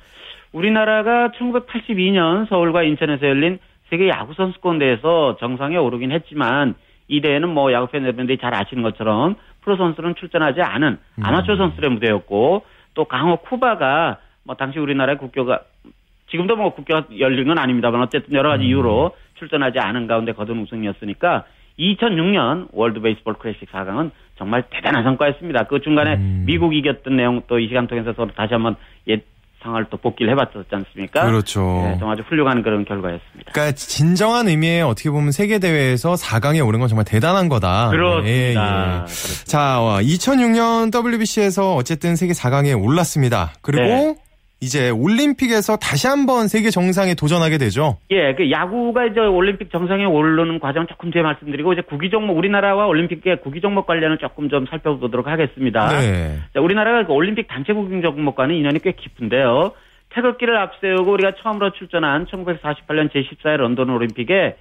우리나라가 0.51 1.29
1982년 1.37 2.47
서울과 2.49 2.83
인천에서 2.83 3.27
열린 3.27 3.59
세계 3.89 4.07
야구 4.09 4.33
선수권 4.33 4.79
대회에서 4.79 5.37
정상에 5.39 5.75
오르긴 5.77 6.11
했지만 6.11 6.75
이 7.07 7.21
대회는 7.21 7.49
뭐 7.49 7.71
야구 7.73 7.87
팬 7.87 8.03
여러분들이 8.03 8.37
잘 8.37 8.53
아시는 8.55 8.81
것처럼 8.83 9.35
프로 9.61 9.75
선수는 9.77 10.15
출전하지 10.15 10.61
않은 10.61 10.97
아마추어 11.21 11.55
음. 11.55 11.57
선수들의 11.57 11.89
무대였고 11.91 12.63
또 12.93 13.05
강호 13.05 13.37
쿠바가 13.37 14.17
뭐 14.43 14.55
당시 14.55 14.79
우리나라의 14.79 15.17
국교가 15.17 15.61
지금도 16.31 16.55
뭐 16.55 16.73
국교가 16.73 17.05
열린 17.19 17.47
건 17.47 17.57
아닙니다만 17.59 18.01
어쨌든 18.01 18.33
여러 18.33 18.49
가지 18.49 18.63
음. 18.63 18.69
이유로 18.69 19.11
출전하지 19.39 19.79
않은 19.79 20.07
가운데 20.07 20.31
거둔 20.33 20.59
우승이었으니까 20.61 21.45
2006년 21.79 22.67
월드 22.71 22.99
베이스볼 23.01 23.35
클래식 23.35 23.69
4강은 23.71 24.11
정말 24.37 24.63
대단한 24.69 25.03
성과였습니다. 25.03 25.63
그 25.67 25.81
중간에 25.81 26.15
음. 26.15 26.43
미국 26.45 26.73
이겼던 26.75 27.15
내용 27.15 27.41
또 27.47 27.59
이 27.59 27.67
시간 27.67 27.87
통해서 27.87 28.13
서로 28.13 28.29
다시 28.35 28.53
한번 28.53 28.75
옛 29.07 29.23
상황을 29.61 29.87
또 29.89 29.97
복귀를 29.97 30.31
해봤었지 30.33 30.67
않습니까? 30.69 31.25
그렇죠. 31.25 31.61
네, 31.85 31.97
정말 31.97 32.13
아주 32.13 32.23
훌륭한 32.29 32.61
그런 32.61 32.85
결과였습니다. 32.85 33.51
그러니까 33.51 33.71
진정한 33.75 34.47
의미의 34.47 34.83
어떻게 34.83 35.09
보면 35.09 35.31
세계 35.31 35.57
대회에서 35.57 36.13
4강에 36.13 36.65
오른 36.65 36.79
건 36.79 36.87
정말 36.87 37.03
대단한 37.05 37.49
거다. 37.49 37.89
그렇습니다. 37.89 38.29
예, 38.29 38.49
예. 38.49 38.53
그렇습니다. 38.53 39.45
자, 39.45 39.79
2006년 39.79 40.93
WBC에서 40.93 41.73
어쨌든 41.75 42.15
세계 42.15 42.33
4강에 42.33 42.79
올랐습니다. 42.79 43.53
그리고 43.61 43.83
네. 43.83 44.15
이제 44.65 44.89
올림픽에서 44.89 45.77
다시 45.77 46.07
한번 46.07 46.47
세계 46.47 46.71
정상에 46.71 47.13
도전하게 47.13 47.59
되죠. 47.59 47.97
예, 48.09 48.33
그 48.33 48.49
야구가 48.49 49.05
이제 49.05 49.19
올림픽 49.19 49.71
정상에 49.71 50.05
오르는 50.05 50.59
과정 50.59 50.87
조금 50.87 51.11
뒤에 51.11 51.21
말씀드리고 51.21 51.73
이제 51.73 51.83
구기 51.83 52.09
종목 52.09 52.35
우리나라와 52.35 52.87
올림픽의 52.87 53.41
구기 53.41 53.61
종목 53.61 53.85
관련은 53.85 54.17
조금 54.19 54.49
좀 54.49 54.65
살펴보도록 54.65 55.27
하겠습니다. 55.27 55.89
네. 55.89 56.39
자, 56.51 56.61
우리나라가 56.61 57.05
그 57.05 57.13
올림픽 57.13 57.47
단체 57.47 57.73
구기 57.73 58.01
종목과는 58.01 58.55
인연이 58.55 58.79
꽤 58.79 58.93
깊은데요. 58.93 59.73
태극기를 60.09 60.57
앞세우고 60.57 61.11
우리가 61.11 61.33
처음으로 61.43 61.71
출전한 61.73 62.25
1948년 62.25 63.11
제14회 63.11 63.57
런던 63.57 63.91
올림픽에 63.91 64.55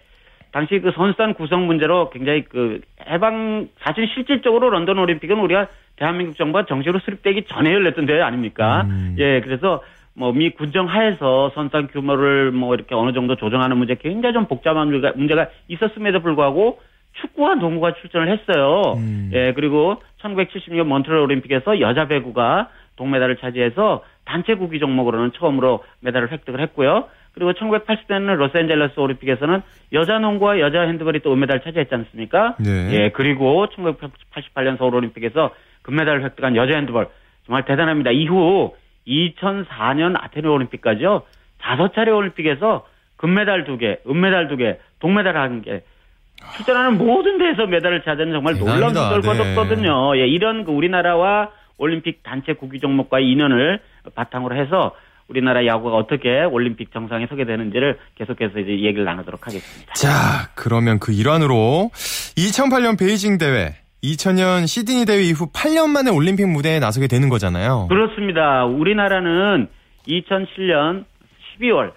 당시 0.53 0.79
그 0.81 0.93
선수단 0.95 1.33
구성 1.35 1.67
문제로 1.67 2.11
굉장히 2.11 2.45
그 2.45 2.81
해방 3.09 3.69
사실 3.81 4.07
실질적으로 4.15 4.69
런던 4.71 4.99
올림픽은 4.99 5.39
우리가 5.39 5.69
대한민국 5.97 6.37
정부가 6.37 6.67
정식으로 6.67 7.01
수립되기 7.01 7.45
전에 7.49 7.73
열렸던 7.73 8.07
대회 8.07 8.21
아닙니까? 8.21 8.83
음. 8.89 9.17
예, 9.19 9.41
그래서 9.41 9.83
뭐 10.17 10.33
미 10.33 10.51
군정 10.51 10.87
하에서 10.87 11.51
선수단 11.55 11.89
규모를 11.89 12.53
뭐 12.53 12.75
이렇게 12.75 12.95
어느 12.95 13.13
정도 13.13 13.37
조정하는 13.37 13.77
문제 13.77 13.97
굉장히 13.97 14.33
좀 14.33 14.47
복잡한 14.47 14.89
문제가 14.89 15.49
있었음에도 15.69 16.21
불구하고 16.21 16.79
축구와 17.21 17.55
농구가 17.57 17.95
출전을 17.95 18.29
했어요. 18.29 18.95
음. 18.97 19.31
예, 19.33 19.53
그리고 19.55 20.03
1970년 20.23 20.85
몬트리올 20.85 21.21
올림픽에서 21.21 21.81
여자 21.81 22.09
배구가 22.09 22.69
동메달을 22.97 23.37
차지해서 23.37 24.03
단체 24.25 24.55
구기 24.55 24.79
종목으로는 24.79 25.33
처음으로 25.33 25.85
메달을 26.01 26.31
획득을 26.33 26.61
했고요. 26.61 27.07
그리고 27.35 27.53
1980년은 27.53 28.37
로스앤젤레스 28.37 28.99
올림픽에서는 29.01 29.63
여자 29.93 30.19
농구와 30.19 30.61
여자 30.61 30.83
핸드볼이 30.83 31.21
또 31.21 31.33
은메달 31.33 31.57
을 31.57 31.63
차지했지 31.63 31.93
않습니까? 31.93 32.55
네. 32.59 32.95
예, 32.95 33.11
그리고 33.11 33.67
1988년 33.67 34.79
서울 34.79 34.95
올림픽에서 34.95 35.51
금메달을 35.83 36.25
획득한 36.25 36.55
여자 36.57 36.77
핸드볼 36.77 37.09
정말 37.47 37.65
대단합니다. 37.65 38.13
이후 38.13 38.75
2004년 39.07 40.15
아테네 40.17 40.49
올림픽까지요. 40.49 41.23
다섯 41.61 41.95
차례 41.95 42.11
올림픽에서 42.11 42.87
금메달 43.17 43.65
두 43.65 43.79
개, 43.79 43.99
은메달 44.09 44.49
두 44.49 44.57
개, 44.57 44.79
동메달 45.01 45.37
한 45.37 45.63
개. 45.63 45.83
출전하는 46.57 46.99
모든 46.99 47.39
데에서 47.39 47.67
메달을 47.67 48.03
차지하는 48.03 48.33
정말 48.33 48.59
놀라운 48.59 48.93
결과였거든요. 48.93 50.15
네. 50.15 50.21
예, 50.21 50.27
이런 50.27 50.65
그 50.65 50.73
우리나라와 50.73 51.51
올림픽 51.79 52.23
단체 52.23 52.53
국기 52.53 52.81
종목과의 52.81 53.31
인연을 53.31 53.81
바탕으로 54.15 54.57
해서 54.57 54.95
우리나라 55.29 55.65
야구가 55.65 55.97
어떻게 55.97 56.45
올림픽 56.45 56.93
정상에 56.93 57.27
서게 57.27 57.47
되는지를 57.47 57.99
계속해서 58.17 58.59
이제 58.59 58.73
얘기를 58.73 59.05
나누도록 59.05 59.47
하겠습니다. 59.47 59.95
자, 59.95 60.51
그러면 60.55 60.99
그 60.99 61.13
일환으로 61.13 61.91
2008년 62.37 62.99
베이징 62.99 63.39
대회 63.39 63.75
2000년 64.05 64.67
시드니 64.67 65.07
대회 65.07 65.23
이후 65.23 65.47
8년 65.51 65.89
만에 65.89 66.11
올림픽 66.11 66.47
무대에 66.47 66.79
나서게 66.79 67.07
되는 67.07 67.29
거잖아요. 67.29 67.87
그렇습니다. 67.89 68.65
우리나라는 68.67 69.69
2007년 70.07 71.05
12월 71.59 71.93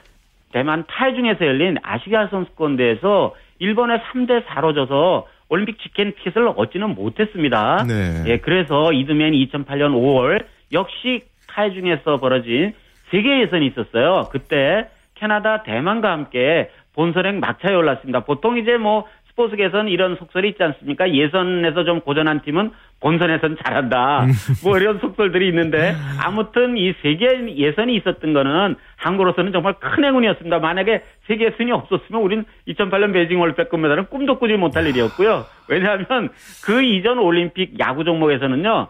대만 0.53 0.85
타이중에서 0.87 1.45
열린 1.45 1.75
아시아 1.83 2.29
선수권대회에서 2.29 3.35
일본에 3.59 4.01
3대 4.11 4.45
4로 4.45 4.73
져서 4.73 5.27
올림픽 5.49 5.79
치킨 5.79 6.13
티켓을 6.15 6.47
얻지는 6.55 6.95
못했습니다. 6.95 7.83
네. 7.87 8.23
예, 8.27 8.37
그래서 8.37 8.93
이듬해인 8.93 9.33
2008년 9.33 9.93
5월 9.93 10.45
역시 10.71 11.23
타이중에서 11.49 12.17
벌어진 12.17 12.73
세계 13.11 13.41
예선이 13.41 13.67
있었어요. 13.67 14.29
그때 14.31 14.87
캐나다, 15.15 15.63
대만과 15.63 16.11
함께 16.11 16.69
본선행 16.93 17.39
막차에 17.39 17.73
올랐습니다. 17.73 18.21
보통 18.21 18.57
이제 18.57 18.77
뭐 18.77 19.05
스포츠계에서는 19.37 19.87
이런 19.89 20.15
속설이 20.17 20.49
있지 20.49 20.63
않습니까? 20.63 21.13
예선에서 21.13 21.83
좀 21.85 22.01
고전한 22.01 22.41
팀은 22.41 22.71
본선에선 22.99 23.57
잘한다. 23.63 24.25
음. 24.25 24.31
뭐 24.63 24.77
이런 24.77 24.99
속설들이 24.99 25.47
있는데 25.49 25.95
아무튼 26.19 26.75
이 26.77 26.93
세계 27.03 27.55
예선이 27.55 27.95
있었던 27.97 28.33
거는 28.33 28.75
한국으로서는 28.95 29.51
정말 29.51 29.75
큰 29.79 30.03
행운이었습니다. 30.03 30.59
만약에 30.59 31.03
세계 31.27 31.45
예선이 31.45 31.71
없었으면 31.71 32.21
우린 32.21 32.45
2008년 32.67 33.13
베이징 33.13 33.39
올림픽 33.39 33.69
금메달은 33.69 34.07
꿈도 34.07 34.39
꾸지 34.39 34.53
못할 34.55 34.87
일이었고요. 34.87 35.45
왜냐하면 35.69 36.29
그 36.65 36.81
이전 36.81 37.19
올림픽 37.19 37.79
야구 37.79 38.03
종목에서는요. 38.03 38.89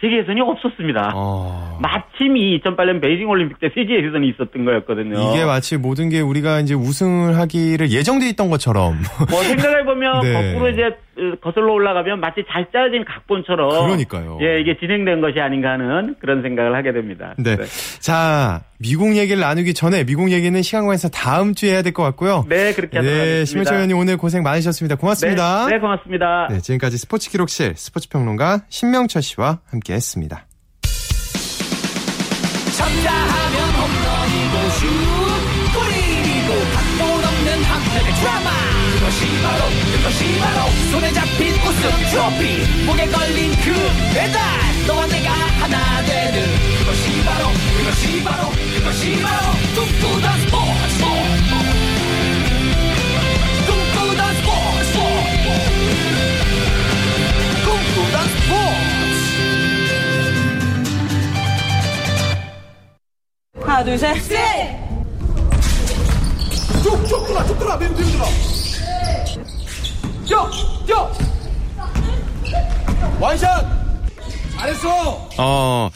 세계 0.00 0.18
예선이 0.18 0.40
없었습니다. 0.40 1.12
어... 1.14 1.78
마침 1.80 2.36
이 2.36 2.60
2008년 2.60 3.00
베이징 3.00 3.28
올림픽 3.28 3.58
때 3.58 3.68
세계 3.74 4.04
예선이 4.04 4.28
있었던 4.28 4.64
거였거든요. 4.64 5.32
이게 5.32 5.44
마치 5.44 5.76
모든 5.76 6.08
게 6.08 6.20
우리가 6.20 6.60
이제 6.60 6.74
우승을 6.74 7.36
하기를 7.36 7.90
예정돼 7.90 8.28
있던 8.30 8.48
것처럼. 8.48 8.94
뭐 9.30 9.42
생각해 9.42 9.84
보면 9.84 10.20
네. 10.22 10.52
거꾸로 10.52 10.70
이제 10.70 10.96
거슬러 11.42 11.72
올라가면 11.72 12.20
마치 12.20 12.44
잘 12.50 12.66
짜여진 12.72 13.04
각본처럼. 13.04 13.68
그러니까요. 13.86 14.38
예, 14.40 14.60
이게 14.60 14.76
진행된 14.78 15.20
것이 15.20 15.40
아닌가 15.40 15.72
하는 15.72 16.14
그런 16.20 16.42
생각을 16.42 16.74
하게 16.74 16.92
됩니다. 16.92 17.34
네. 17.38 17.56
네. 17.56 17.64
자, 18.00 18.62
미국 18.78 19.16
얘기를 19.16 19.40
나누기 19.40 19.74
전에 19.74 20.04
미국 20.04 20.30
얘기는 20.30 20.60
시간 20.62 20.84
관계상 20.84 21.10
다음 21.12 21.54
주에 21.54 21.72
해야 21.72 21.82
될 21.82 21.92
것 21.92 22.02
같고요. 22.04 22.44
네, 22.48 22.72
그렇게 22.74 22.98
하도록 22.98 23.16
네, 23.18 23.44
심혜철 23.44 23.74
의원님 23.74 23.96
오늘 23.98 24.16
고생 24.16 24.42
많으셨습니다. 24.42 24.96
고맙습니다. 24.96 25.66
네, 25.66 25.74
네, 25.74 25.80
고맙습니다. 25.80 26.48
네, 26.50 26.60
지금까지 26.60 26.98
스포츠 26.98 27.30
기록실 27.30 27.74
스포츠 27.76 28.08
평론가 28.08 28.60
신명철 28.68 29.22
씨와 29.22 29.60
함께 29.70 29.94
했습니다. 29.94 30.46
쳤다 32.76 33.10
하면 33.12 33.56
홈런이고 33.74 34.54
슛 34.78 34.86
골이고 35.74 36.50
각본 36.74 37.00
없는 37.24 37.48
한편의 37.64 38.08
드라마 38.20 38.48
그것이 38.94 39.20
바로 39.42 39.62
그 39.82 39.87
것이 40.28 40.38
바로 40.40 40.68
손에 40.90 41.12
잡힌 41.12 41.54
우승 41.54 41.90
트로피. 42.10 42.84
목에 42.84 43.06
걸린 43.06 43.50
그 43.52 43.72
배달. 44.12 44.38
너와 44.86 45.06
내가 45.06 45.30
하나 45.32 46.02
되는 46.04 46.42
그것이 46.78 47.24
바로 47.24 47.48
그것이 47.78 48.22
바로 48.24 48.50
그것이 48.50 49.22
바로 49.22 49.52
꿈꾸던 49.74 50.40
스포츠 50.40 51.04
꿈꾸던 53.66 54.34
스포츠 54.34 54.92
꿈꾸던 57.64 58.16
스포츠. 58.28 58.86
하나 63.64 63.84
둘셋. 63.84 64.06
쭉 66.82 66.86
쭉 67.08 67.26
들어 67.26 67.46
쭉 67.46 67.58
들어 67.58 67.76
맨 67.76 67.94
뒤로 67.94 68.08
들어 68.08 68.24
뛰어 70.28 70.50
뛰어 70.86 71.10
와이샷! 73.18 73.66
잘했어! 74.58 75.28
어 75.38 75.90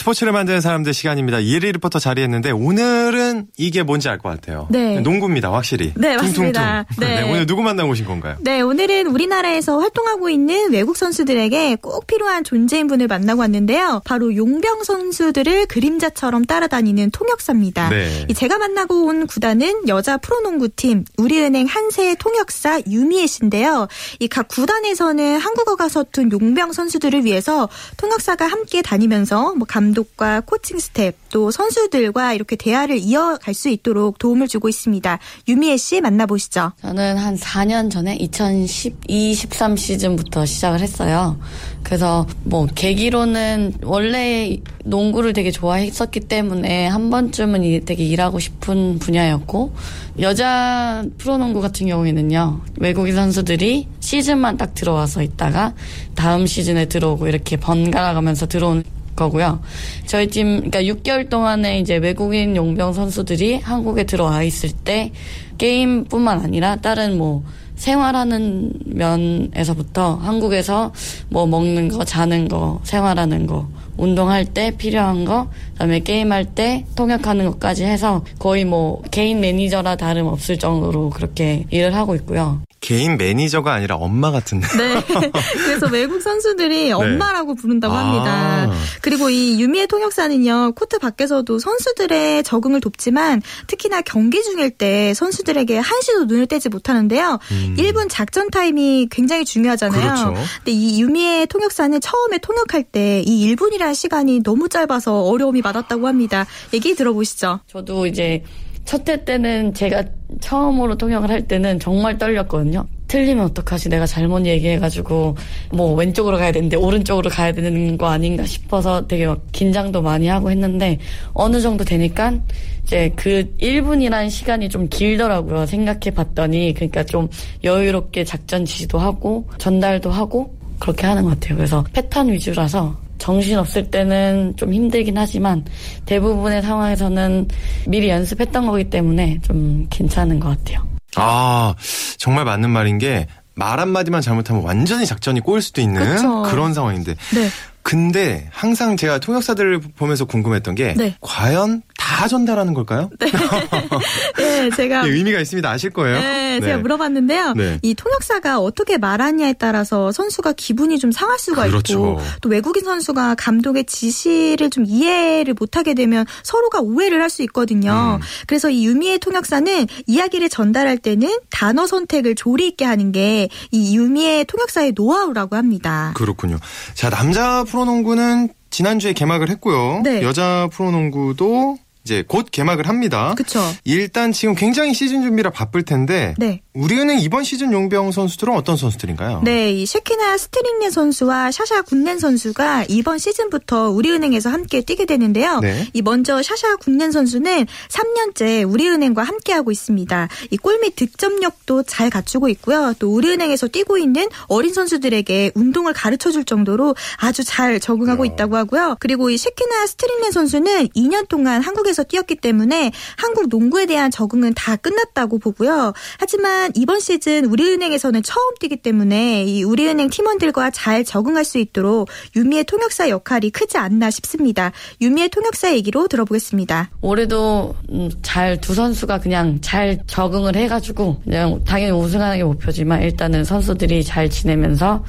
스포츠를 0.00 0.32
만드는 0.32 0.62
사람들 0.62 0.94
시간입니다. 0.94 1.40
이혜리 1.40 1.72
리포터 1.72 1.98
자리했는데 1.98 2.52
오늘은 2.52 3.48
이게 3.58 3.82
뭔지 3.82 4.08
알 4.08 4.16
것 4.16 4.30
같아요. 4.30 4.66
네. 4.70 4.98
농구입니다, 5.00 5.52
확실히. 5.52 5.92
네, 5.94 6.16
맞습니다. 6.16 6.86
네. 6.98 7.20
네. 7.20 7.30
오늘 7.30 7.44
누구 7.46 7.62
만나고 7.62 7.90
오신 7.90 8.06
건가요? 8.06 8.36
네, 8.40 8.62
오늘은 8.62 9.08
우리나라에서 9.08 9.78
활동하고 9.78 10.30
있는 10.30 10.72
외국 10.72 10.96
선수들에게 10.96 11.76
꼭 11.82 12.06
필요한 12.06 12.44
존재인 12.44 12.86
분을 12.86 13.08
만나고 13.08 13.40
왔는데요. 13.42 14.00
바로 14.06 14.34
용병 14.34 14.84
선수들을 14.84 15.66
그림자처럼 15.66 16.46
따라다니는 16.46 17.10
통역사입니다. 17.10 17.90
네. 17.90 18.26
제가 18.34 18.56
만나고 18.58 19.04
온 19.04 19.26
구단은 19.26 19.86
여자 19.88 20.16
프로농구팀 20.16 21.04
우리은행 21.18 21.66
한새 21.66 22.14
통역사 22.18 22.80
유미애 22.88 23.26
씨인데요. 23.26 23.86
이 24.18 24.28
각 24.28 24.48
구단에서는 24.48 25.38
한국어가 25.38 25.88
서툰 25.90 26.32
용병 26.32 26.72
선수들을 26.72 27.24
위해서 27.26 27.68
통역사가 27.98 28.46
함께 28.46 28.80
다니면서 28.80 29.54
뭐 29.56 29.66
감 29.68 29.89
독과 29.94 30.42
코칭 30.42 30.78
스태프 30.78 31.14
또 31.30 31.50
선수들과 31.50 32.34
이렇게 32.34 32.56
대화를 32.56 32.98
이어갈 32.98 33.54
수 33.54 33.68
있도록 33.68 34.18
도움을 34.18 34.48
주고 34.48 34.68
있습니다. 34.68 35.18
유미애 35.48 35.76
씨 35.76 36.00
만나보시죠. 36.00 36.72
저는 36.80 37.16
한 37.16 37.36
4년 37.36 37.90
전에 37.90 38.16
2012, 38.16 39.34
13 39.34 39.76
시즌부터 39.76 40.44
시작을 40.46 40.80
했어요. 40.80 41.38
그래서 41.82 42.26
뭐 42.44 42.66
계기로는 42.66 43.74
원래 43.82 44.58
농구를 44.84 45.32
되게 45.32 45.50
좋아했었기 45.50 46.20
때문에 46.20 46.86
한 46.86 47.10
번쯤은 47.10 47.84
되게 47.84 48.04
일하고 48.04 48.38
싶은 48.38 48.98
분야였고 48.98 49.72
여자 50.20 51.04
프로농구 51.18 51.60
같은 51.60 51.86
경우에는요 51.86 52.60
외국인 52.78 53.14
선수들이 53.14 53.88
시즌만 54.00 54.56
딱 54.56 54.74
들어와서 54.74 55.22
있다가 55.22 55.74
다음 56.14 56.46
시즌에 56.46 56.86
들어오고 56.86 57.28
이렇게 57.28 57.56
번갈아 57.56 58.14
가면서 58.14 58.46
들어온 58.46 58.84
거고요. 59.20 59.60
저희 60.06 60.28
팀, 60.28 60.70
그러니까 60.70 60.82
6개월 60.82 61.28
동안에 61.28 61.78
이제 61.78 61.98
외국인 61.98 62.56
용병 62.56 62.94
선수들이 62.94 63.56
한국에 63.56 64.04
들어와 64.04 64.42
있을 64.42 64.70
때 64.70 65.12
게임뿐만 65.58 66.40
아니라 66.40 66.76
다른 66.76 67.18
뭐 67.18 67.44
생활하는 67.76 68.72
면에서부터 68.86 70.14
한국에서 70.16 70.92
뭐 71.28 71.46
먹는 71.46 71.88
거, 71.88 72.04
자는 72.04 72.48
거, 72.48 72.80
생활하는 72.82 73.46
거, 73.46 73.68
운동할 73.96 74.46
때 74.46 74.70
필요한 74.76 75.24
거, 75.24 75.48
그다음에 75.72 76.00
게임할 76.00 76.54
때 76.54 76.86
통역하는 76.94 77.44
것까지 77.52 77.84
해서 77.84 78.24
거의 78.38 78.64
뭐 78.64 79.02
개인 79.10 79.40
매니저라 79.40 79.96
다름 79.96 80.26
없을 80.26 80.58
정도로 80.58 81.10
그렇게 81.10 81.64
일을 81.70 81.94
하고 81.94 82.14
있고요. 82.14 82.62
개인 82.80 83.16
매니저가 83.16 83.72
아니라 83.72 83.96
엄마 83.96 84.30
같은데. 84.30 84.66
네. 84.76 85.04
그래서 85.64 85.86
외국 85.88 86.20
선수들이 86.20 86.84
네. 86.86 86.92
엄마라고 86.92 87.54
부른다고 87.54 87.94
아. 87.94 87.98
합니다. 87.98 88.72
그리고 89.02 89.30
이 89.30 89.60
유미애 89.60 89.86
통역사는요, 89.86 90.72
코트 90.74 90.98
밖에서도 90.98 91.58
선수들의 91.58 92.42
적응을 92.42 92.80
돕지만 92.80 93.42
특히나 93.66 94.00
경기 94.02 94.42
중일 94.42 94.70
때 94.70 95.14
선수들에게 95.14 95.78
한시도 95.78 96.24
눈을 96.24 96.46
떼지 96.46 96.68
못하는데요. 96.68 97.38
음. 97.52 97.76
1분 97.78 98.06
작전 98.08 98.50
타임이 98.50 99.08
굉장히 99.10 99.44
중요하잖아요. 99.44 100.00
그렇죠. 100.00 100.34
근데 100.56 100.72
이 100.72 101.00
유미애 101.00 101.46
통역사는 101.46 102.00
처음에 102.00 102.38
통역할 102.38 102.82
때 102.84 103.20
이 103.26 103.54
1분이라는 103.54 103.94
시간이 103.94 104.42
너무 104.42 104.68
짧아서 104.68 105.22
어려움이 105.22 105.60
많았다고 105.62 106.06
합니다. 106.06 106.46
얘기 106.72 106.94
들어보시죠. 106.94 107.60
저도 107.66 108.06
이제 108.06 108.42
첫회 108.90 109.24
때는 109.24 109.72
제가 109.72 110.02
처음으로 110.40 110.96
통역을 110.96 111.30
할 111.30 111.46
때는 111.46 111.78
정말 111.78 112.18
떨렸거든요. 112.18 112.84
틀리면 113.06 113.44
어떡하지? 113.44 113.88
내가 113.88 114.04
잘못 114.04 114.44
얘기해가지고 114.46 115.36
뭐 115.70 115.94
왼쪽으로 115.94 116.36
가야 116.36 116.50
되는데 116.50 116.76
오른쪽으로 116.76 117.30
가야 117.30 117.52
되는 117.52 117.96
거 117.96 118.08
아닌가 118.08 118.44
싶어서 118.44 119.06
되게 119.06 119.28
막 119.28 119.40
긴장도 119.52 120.02
많이 120.02 120.26
하고 120.26 120.50
했는데 120.50 120.98
어느 121.34 121.60
정도 121.60 121.84
되니까 121.84 122.34
이제 122.82 123.12
그 123.14 123.54
1분이라는 123.60 124.28
시간이 124.28 124.68
좀 124.68 124.88
길더라고요. 124.88 125.66
생각해 125.66 126.10
봤더니 126.12 126.74
그러니까 126.74 127.04
좀 127.04 127.28
여유롭게 127.62 128.24
작전 128.24 128.64
지시도 128.64 128.98
하고 128.98 129.48
전달도 129.58 130.10
하고 130.10 130.52
그렇게 130.80 131.06
하는 131.06 131.22
것 131.22 131.38
같아요. 131.38 131.56
그래서 131.56 131.84
패턴 131.92 132.32
위주라서 132.32 132.98
정신 133.20 133.56
없을 133.58 133.88
때는 133.90 134.54
좀 134.56 134.74
힘들긴 134.74 135.16
하지만 135.16 135.64
대부분의 136.06 136.62
상황에서는 136.62 137.46
미리 137.86 138.08
연습했던 138.08 138.66
거기 138.66 138.90
때문에 138.90 139.38
좀 139.42 139.86
괜찮은 139.90 140.40
것 140.40 140.48
같아요. 140.48 140.84
아, 141.16 141.74
정말 142.18 142.44
맞는 142.44 142.70
말인 142.70 142.98
게 142.98 143.26
말 143.60 143.78
한마디만 143.78 144.22
잘못하면 144.22 144.62
완전히 144.62 145.04
작전이 145.04 145.40
꼬일 145.40 145.60
수도 145.60 145.82
있는 145.82 146.16
그쵸. 146.16 146.42
그런 146.44 146.72
상황인데. 146.72 147.14
네. 147.34 147.48
근데 147.82 148.48
항상 148.50 148.96
제가 148.96 149.18
통역사들을 149.18 149.80
보면서 149.96 150.24
궁금했던 150.24 150.74
게 150.74 150.94
네. 150.96 151.14
과연 151.20 151.82
다 152.10 152.28
전달하는 152.28 152.74
걸까요? 152.74 153.10
네, 153.18 153.26
네 154.36 154.70
제가 154.76 155.02
네, 155.02 155.10
의미가 155.10 155.40
있습니다. 155.40 155.70
아실 155.70 155.90
거예요. 155.90 156.18
네, 156.18 156.58
네. 156.58 156.60
제가 156.60 156.78
물어봤는데요. 156.78 157.54
네. 157.54 157.78
이 157.82 157.94
통역사가 157.94 158.58
어떻게 158.58 158.98
말하냐에 158.98 159.54
따라서 159.54 160.12
선수가 160.12 160.52
기분이 160.52 160.98
좀 160.98 161.12
상할 161.12 161.38
수가 161.38 161.66
그렇죠. 161.68 161.92
있고 161.94 162.20
또 162.42 162.48
외국인 162.48 162.84
선수가 162.84 163.36
감독의 163.36 163.84
지시를 163.84 164.70
좀 164.70 164.84
이해를 164.86 165.54
못하게 165.58 165.94
되면 165.94 166.26
서로가 166.42 166.80
오해를 166.80 167.20
할 167.22 167.30
수 167.30 167.42
있거든요. 167.44 168.18
음. 168.20 168.26
그래서 168.48 168.68
이 168.70 168.84
유미의 168.84 169.20
통역사는 169.20 169.86
이야기를 170.08 170.48
전달할 170.48 170.98
때는 170.98 171.30
단어 171.48 171.86
선택을 171.86 172.34
조리 172.34 172.66
있게 172.66 172.84
하는 172.84 173.12
게 173.12 173.48
이 173.70 173.96
유미의 173.96 174.44
통역사의 174.46 174.92
노하우라고 174.96 175.56
합니다. 175.56 176.12
그렇군요. 176.16 176.58
자 176.94 177.08
남자 177.10 177.64
프로농구는 177.64 178.48
지난주에 178.70 179.12
개막을 179.12 179.48
했고요. 179.50 180.00
네. 180.04 180.22
여자 180.22 180.68
프로농구도 180.72 181.78
이제 182.04 182.24
곧 182.26 182.48
개막을 182.50 182.88
합니다. 182.88 183.34
그렇죠. 183.36 183.60
일단 183.84 184.32
지금 184.32 184.54
굉장히 184.54 184.94
시즌 184.94 185.22
준비라 185.22 185.50
바쁠 185.50 185.82
텐데 185.82 186.34
네. 186.38 186.62
우리은행 186.72 187.18
이번 187.18 187.42
시즌 187.42 187.72
용병 187.72 188.12
선수들은 188.12 188.54
어떤 188.54 188.76
선수들인가요? 188.76 189.42
네, 189.44 189.72
이 189.72 189.86
셰키나 189.86 190.38
스트링네 190.38 190.90
선수와 190.90 191.50
샤샤 191.50 191.82
군넨 191.82 192.18
선수가 192.18 192.84
이번 192.88 193.18
시즌부터 193.18 193.90
우리은행에서 193.90 194.50
함께 194.50 194.80
뛰게 194.80 195.04
되는데요. 195.04 195.58
네. 195.60 195.88
이 195.92 196.00
먼저 196.00 196.40
샤샤 196.42 196.76
군넨 196.76 197.10
선수는 197.10 197.66
3년째 197.88 198.70
우리은행과 198.72 199.22
함께하고 199.22 199.72
있습니다. 199.72 200.28
이 200.50 200.56
골밑 200.56 200.94
득점력도 200.94 201.82
잘 201.82 202.08
갖추고 202.08 202.48
있고요. 202.50 202.94
또 202.98 203.12
우리은행에서 203.12 203.68
뛰고 203.68 203.98
있는 203.98 204.28
어린 204.46 204.72
선수들에게 204.72 205.52
운동을 205.54 205.92
가르쳐 205.92 206.30
줄 206.30 206.44
정도로 206.44 206.94
아주 207.16 207.42
잘 207.42 207.80
적응하고 207.80 208.22
어. 208.22 208.26
있다고 208.26 208.56
하고요. 208.56 208.96
그리고 209.00 209.30
이 209.30 209.36
셰키나 209.36 209.86
스트링네 209.86 210.30
선수는 210.30 210.88
2년 210.88 211.28
동안 211.28 211.62
한국에 211.62 211.90
한국에서 211.90 212.04
뛰었기 212.04 212.36
때문에 212.36 212.92
한국 213.16 213.48
농구에 213.48 213.86
대한 213.86 214.10
적응은 214.10 214.54
다 214.54 214.76
끝났다고 214.76 215.38
보고요. 215.38 215.92
하지만 216.18 216.59
이번 216.74 217.00
시즌 217.00 217.46
우리은행에서는 217.46 218.22
처음 218.22 218.54
뛰기 218.58 218.76
때문에 218.76 219.44
이 219.44 219.62
우리은행 219.62 220.10
팀원들과 220.10 220.70
잘 220.70 221.04
적응할 221.04 221.44
수 221.44 221.58
있도록 221.58 222.08
유미의 222.36 222.64
통역사 222.64 223.08
역할이 223.08 223.50
크지 223.50 223.78
않나 223.78 224.10
싶습니다. 224.10 224.72
유미의 225.00 225.30
통역사 225.30 225.74
얘기로 225.74 226.08
들어보겠습니다. 226.08 226.90
올해도 227.00 227.74
음, 227.90 228.10
잘두 228.22 228.74
선수가 228.74 229.20
그냥 229.20 229.58
잘 229.60 229.98
적응을 230.06 230.56
해가지고 230.56 231.20
그냥 231.24 231.62
당연히 231.64 231.92
우승하는 231.92 232.38
게 232.38 232.44
목표지만 232.44 233.02
일단은 233.02 233.44
선수들이 233.44 234.04
잘 234.04 234.28
지내면서 234.28 235.04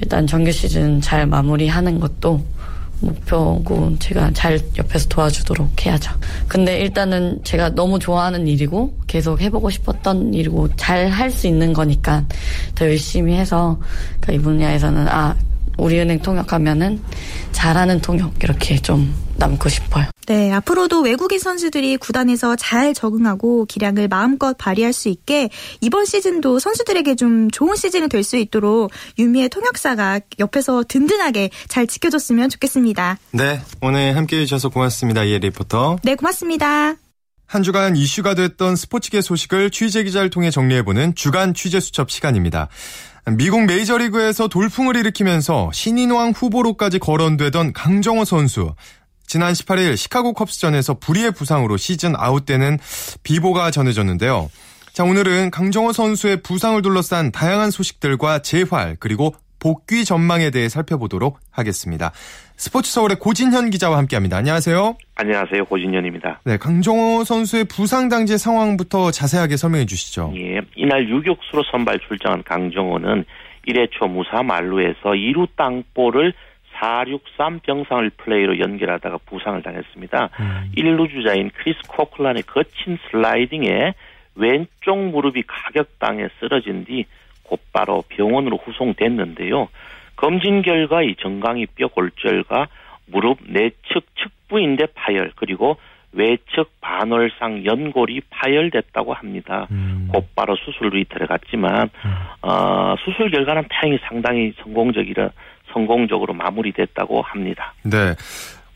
일단 0.00 0.26
정규 0.26 0.50
시즌 0.50 1.00
잘 1.00 1.26
마무리하는 1.26 2.00
것도 2.00 2.40
목표고 3.00 3.98
제가 3.98 4.30
잘 4.32 4.60
옆에서 4.78 5.08
도와주도록 5.08 5.86
해야죠. 5.86 6.12
근데 6.48 6.80
일단은 6.80 7.40
제가 7.44 7.70
너무 7.74 7.98
좋아하는 7.98 8.46
일이고 8.46 8.94
계속 9.06 9.40
해보고 9.40 9.70
싶었던 9.70 10.34
일이고 10.34 10.68
잘 10.76 11.08
할 11.10 11.30
수 11.30 11.46
있는 11.46 11.72
거니까 11.72 12.24
더 12.74 12.84
열심히 12.86 13.34
해서 13.34 13.78
그러니까 14.20 14.32
이 14.32 14.38
분야에서는 14.44 15.08
아 15.08 15.34
우리은행 15.78 16.20
통역하면은 16.20 17.00
잘하는 17.52 18.00
통역 18.00 18.32
이렇게 18.42 18.76
좀 18.78 19.12
남고 19.36 19.68
싶어요. 19.68 20.06
네, 20.30 20.52
앞으로도 20.52 21.00
외국인 21.00 21.40
선수들이 21.40 21.96
구단에서 21.96 22.54
잘 22.54 22.94
적응하고 22.94 23.64
기량을 23.64 24.06
마음껏 24.06 24.56
발휘할 24.56 24.92
수 24.92 25.08
있게 25.08 25.50
이번 25.80 26.04
시즌도 26.04 26.60
선수들에게 26.60 27.16
좀 27.16 27.50
좋은 27.50 27.74
시즌이 27.74 28.08
될 28.08 28.22
수 28.22 28.36
있도록 28.36 28.92
유미의 29.18 29.48
통역사가 29.48 30.20
옆에서 30.38 30.84
든든하게 30.86 31.50
잘 31.66 31.88
지켜줬으면 31.88 32.48
좋겠습니다. 32.50 33.18
네, 33.32 33.60
오늘 33.80 34.14
함께 34.14 34.36
해 34.36 34.44
주셔서 34.44 34.68
고맙습니다. 34.68 35.24
이해 35.24 35.38
리포터. 35.38 35.96
네, 36.04 36.14
고맙습니다. 36.14 36.94
한 37.46 37.62
주간 37.64 37.96
이슈가 37.96 38.34
됐던 38.34 38.76
스포츠계 38.76 39.22
소식을 39.22 39.70
취재 39.70 40.04
기자를 40.04 40.30
통해 40.30 40.52
정리해보는 40.52 41.16
주간 41.16 41.54
취재 41.54 41.80
수첩 41.80 42.08
시간입니다. 42.08 42.68
미국 43.36 43.64
메이저리그에서 43.64 44.48
돌풍을 44.48 44.96
일으키면서 44.96 45.70
신인왕 45.72 46.32
후보로까지 46.36 47.00
거론되던 47.00 47.72
강정호 47.72 48.24
선수. 48.24 48.74
지난 49.30 49.52
18일 49.52 49.96
시카고 49.96 50.32
컵스전에서 50.32 50.98
불의의 50.98 51.30
부상으로 51.30 51.76
시즌 51.76 52.14
아웃되는 52.16 52.78
비보가 53.22 53.70
전해졌는데요. 53.70 54.50
자, 54.92 55.04
오늘은 55.04 55.52
강정호 55.52 55.92
선수의 55.92 56.42
부상을 56.42 56.82
둘러싼 56.82 57.30
다양한 57.30 57.70
소식들과 57.70 58.40
재활, 58.40 58.96
그리고 58.98 59.32
복귀 59.60 60.04
전망에 60.04 60.50
대해 60.50 60.68
살펴보도록 60.68 61.38
하겠습니다. 61.52 62.10
스포츠 62.56 62.90
서울의 62.90 63.20
고진현 63.20 63.70
기자와 63.70 63.98
함께합니다. 63.98 64.36
안녕하세요. 64.36 64.96
안녕하세요. 65.14 65.64
고진현입니다. 65.66 66.40
네, 66.44 66.56
강정호 66.56 67.22
선수의 67.22 67.66
부상 67.66 68.08
당시 68.08 68.36
상황부터 68.36 69.12
자세하게 69.12 69.56
설명해 69.56 69.86
주시죠. 69.86 70.32
예, 70.38 70.60
이날 70.74 71.08
유격수로 71.08 71.62
선발 71.70 72.00
출장한 72.08 72.42
강정호는 72.42 73.24
1회 73.68 73.90
초 73.92 74.06
무사 74.06 74.42
만루에서 74.42 75.10
2루 75.10 75.46
땅볼을 75.56 76.32
463 76.80 77.60
병살 77.60 78.10
플레이로 78.16 78.58
연결하다가 78.58 79.18
부상을 79.26 79.62
당했습니다. 79.62 80.30
음. 80.40 80.72
1루 80.76 81.10
주자인 81.10 81.50
크리스 81.54 81.78
코글란의 81.88 82.44
거친 82.44 82.98
슬라이딩에 83.10 83.94
왼쪽 84.34 84.96
무릎이 84.96 85.42
가격당해 85.46 86.28
쓰러진 86.40 86.84
뒤 86.84 87.04
곧바로 87.42 88.02
병원으로 88.08 88.56
후송됐는데요. 88.56 89.68
검진 90.16 90.62
결과 90.62 91.02
이 91.02 91.14
정강이 91.16 91.66
뼈 91.74 91.88
골절과 91.88 92.68
무릎 93.06 93.38
내측 93.46 94.06
측부인대 94.16 94.86
파열 94.94 95.32
그리고 95.34 95.76
외측 96.12 96.70
반월상 96.80 97.64
연골이 97.64 98.20
파열됐다고 98.30 99.12
합니다. 99.14 99.66
음. 99.70 100.08
곧바로 100.12 100.56
수술로 100.56 101.02
들어갔지만 101.08 101.90
음. 102.04 102.14
어, 102.42 102.94
수술 103.04 103.30
결과는 103.30 103.64
다행히 103.70 103.98
상당히 104.08 104.52
성공적이라 104.62 105.30
성공적으로 105.72 106.34
마무리됐다고 106.34 107.22
합니다. 107.22 107.74
네. 107.82 108.14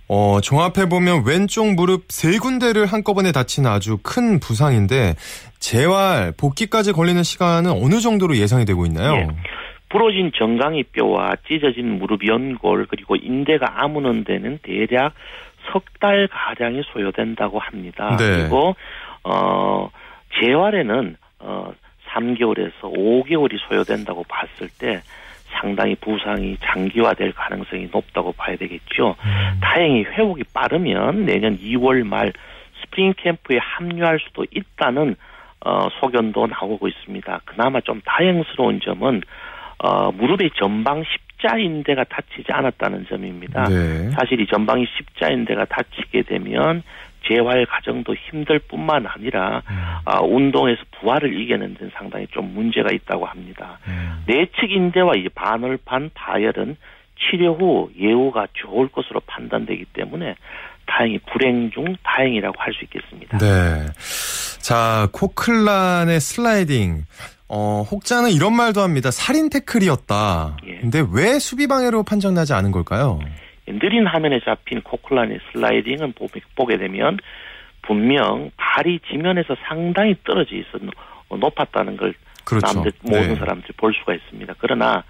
어, 0.09 0.41
종합해 0.43 0.89
보면 0.91 1.25
왼쪽 1.27 1.67
무릎 1.75 2.05
세 2.09 2.39
군데를 2.39 2.87
한꺼번에 2.87 3.33
다친 3.33 3.67
아주 3.67 3.99
큰 4.03 4.39
부상인데 4.39 5.15
재활 5.59 6.33
복귀까지 6.37 6.93
걸리는 6.93 7.23
시간은 7.23 7.71
어느 7.71 8.01
정도로 8.01 8.37
예상이 8.37 8.65
되고 8.67 8.85
있나요? 8.87 9.15
예. 9.15 9.27
부러진 9.89 10.33
정강이 10.37 10.83
뼈와 10.93 11.37
찢어진 11.49 11.99
무릎 11.99 12.27
연골 12.27 12.87
그리고 12.91 13.17
인대가 13.17 13.83
아무는 13.83 14.25
데는 14.25 14.59
대략 14.63 15.15
석 15.73 15.83
달 16.01 16.29
가량이 16.31 16.83
소요된다고 16.93 17.59
합니다. 17.59 18.17
네. 18.19 18.41
그리고 18.43 18.77
어 19.23 19.89
재활에는 20.39 21.17
어 21.39 21.73
3개월에서 22.13 22.83
5개월이 22.83 23.57
소요된다고 23.69 24.25
봤을 24.29 24.69
때 24.79 25.01
상당히 25.61 25.95
부상이 25.97 26.57
장기화될 26.63 27.33
가능성이 27.33 27.89
높다고 27.93 28.33
봐야 28.33 28.57
되겠죠. 28.57 29.17
음. 29.19 29.61
다행히 29.61 30.05
회복이 30.05 30.45
빠르면 30.53 31.27
내년 31.27 31.59
2월 31.59 32.05
말 32.05 32.33
스프링 32.83 33.15
캠프에 33.17 33.59
합류할 33.59 34.19
수도 34.21 34.45
있다는 34.51 35.17
어, 35.65 35.89
소견도 36.01 36.47
나오고 36.47 36.89
있습니다. 36.89 37.41
그나마 37.45 37.81
좀 37.81 38.01
다행스러운 38.05 38.81
점은 38.81 39.23
어, 39.79 40.13
무릎의 40.13 40.51
전방 40.57 41.03
십자인대가 41.05 42.05
다치지 42.05 42.53
않았다는 42.53 43.07
점입니다. 43.09 43.65
네. 43.65 44.11
사실 44.11 44.41
이 44.41 44.47
전방이 44.47 44.87
십자인대가 44.97 45.65
다치게 45.65 46.23
되면 46.23 46.83
재활 47.29 47.65
과정도 47.67 48.15
힘들 48.15 48.59
뿐만 48.59 49.07
아니라 49.07 49.63
음. 49.71 49.77
어, 50.05 50.25
운동에서 50.25 50.81
부하를 51.01 51.41
이겨내는 51.41 51.75
데는 51.75 51.91
상당히 51.97 52.27
좀 52.33 52.53
문제가 52.55 52.93
있다고 52.93 53.27
합니다. 53.27 53.79
음. 53.89 54.23
내측 54.27 54.71
인대와 54.71 55.15
이 55.17 55.29
반월판 55.35 56.11
파열은 56.15 56.77
치료 57.19 57.55
후 57.55 57.91
예후가 57.99 58.49
좋을 58.55 58.89
것으로 58.89 59.21
판단되기 59.27 59.87
때문에 59.93 60.35
다행히 60.87 61.19
불행 61.33 61.71
중 61.71 61.97
다행이라고 62.03 62.55
할 62.59 62.73
수 62.75 62.85
있겠습니다. 62.85 63.39
네. 63.39 63.87
자, 64.61 65.09
코클란의 65.13 66.21
슬라이딩. 66.21 67.05
어, 67.49 67.85
혹자는 67.91 68.31
이런 68.31 68.55
말도 68.57 68.81
합니다. 68.81 69.11
살인 69.11 69.49
태클이었다. 69.51 70.57
예. 70.67 70.79
근데 70.81 71.05
왜 71.13 71.39
수비 71.39 71.67
방해로 71.67 72.03
판정나지 72.03 72.53
않은 72.55 72.73
걸까요? 72.73 73.21
느린 73.67 74.07
화면에 74.07 74.41
잡힌 74.41 74.83
코클란의 74.83 75.41
슬라이딩은 75.53 76.15
보게 76.55 76.77
되면 76.77 77.19
분명 77.83 78.51
발이 78.57 79.01
지면에서 79.11 79.57
상당히 79.67 80.17
떨어져 80.25 80.57
있어 80.57 80.79
높았다는 81.31 81.97
걸 81.97 82.15
그렇죠. 82.45 82.67
남들 82.67 82.93
모든 83.03 83.29
네. 83.29 83.35
사람들이 83.37 83.73
볼 83.77 83.95
수가 83.95 84.15
있습니다. 84.15 84.55
그러나 84.59 85.05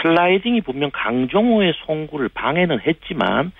슬라이딩이 0.00 0.62
분명 0.62 0.90
강종호의 0.92 1.74
송구를 1.84 2.30
방해는 2.30 2.80
했지만 2.86 3.52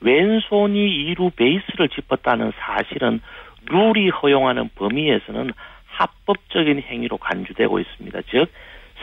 왼손이 0.00 1.14
2루 1.14 1.34
베이스를 1.34 1.88
짚었다는 1.88 2.52
사실은 2.58 3.20
룰이 3.66 4.10
허용하는 4.10 4.70
범위에서는 4.76 5.50
합법적인 5.86 6.82
행위로 6.82 7.18
간주되고 7.18 7.80
있습니다. 7.80 8.20
즉, 8.30 8.50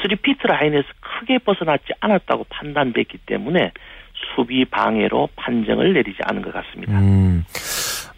3피트 0.04 0.48
라인에서 0.48 0.88
크게 1.00 1.40
벗어나지 1.40 1.86
않았다고 2.00 2.46
판단됐기 2.50 3.20
때문에 3.26 3.72
수비 4.36 4.66
방해로 4.66 5.30
판정을 5.36 5.94
내리지 5.94 6.18
않은 6.24 6.42
것 6.42 6.54
같습니다. 6.54 7.00
음, 7.00 7.44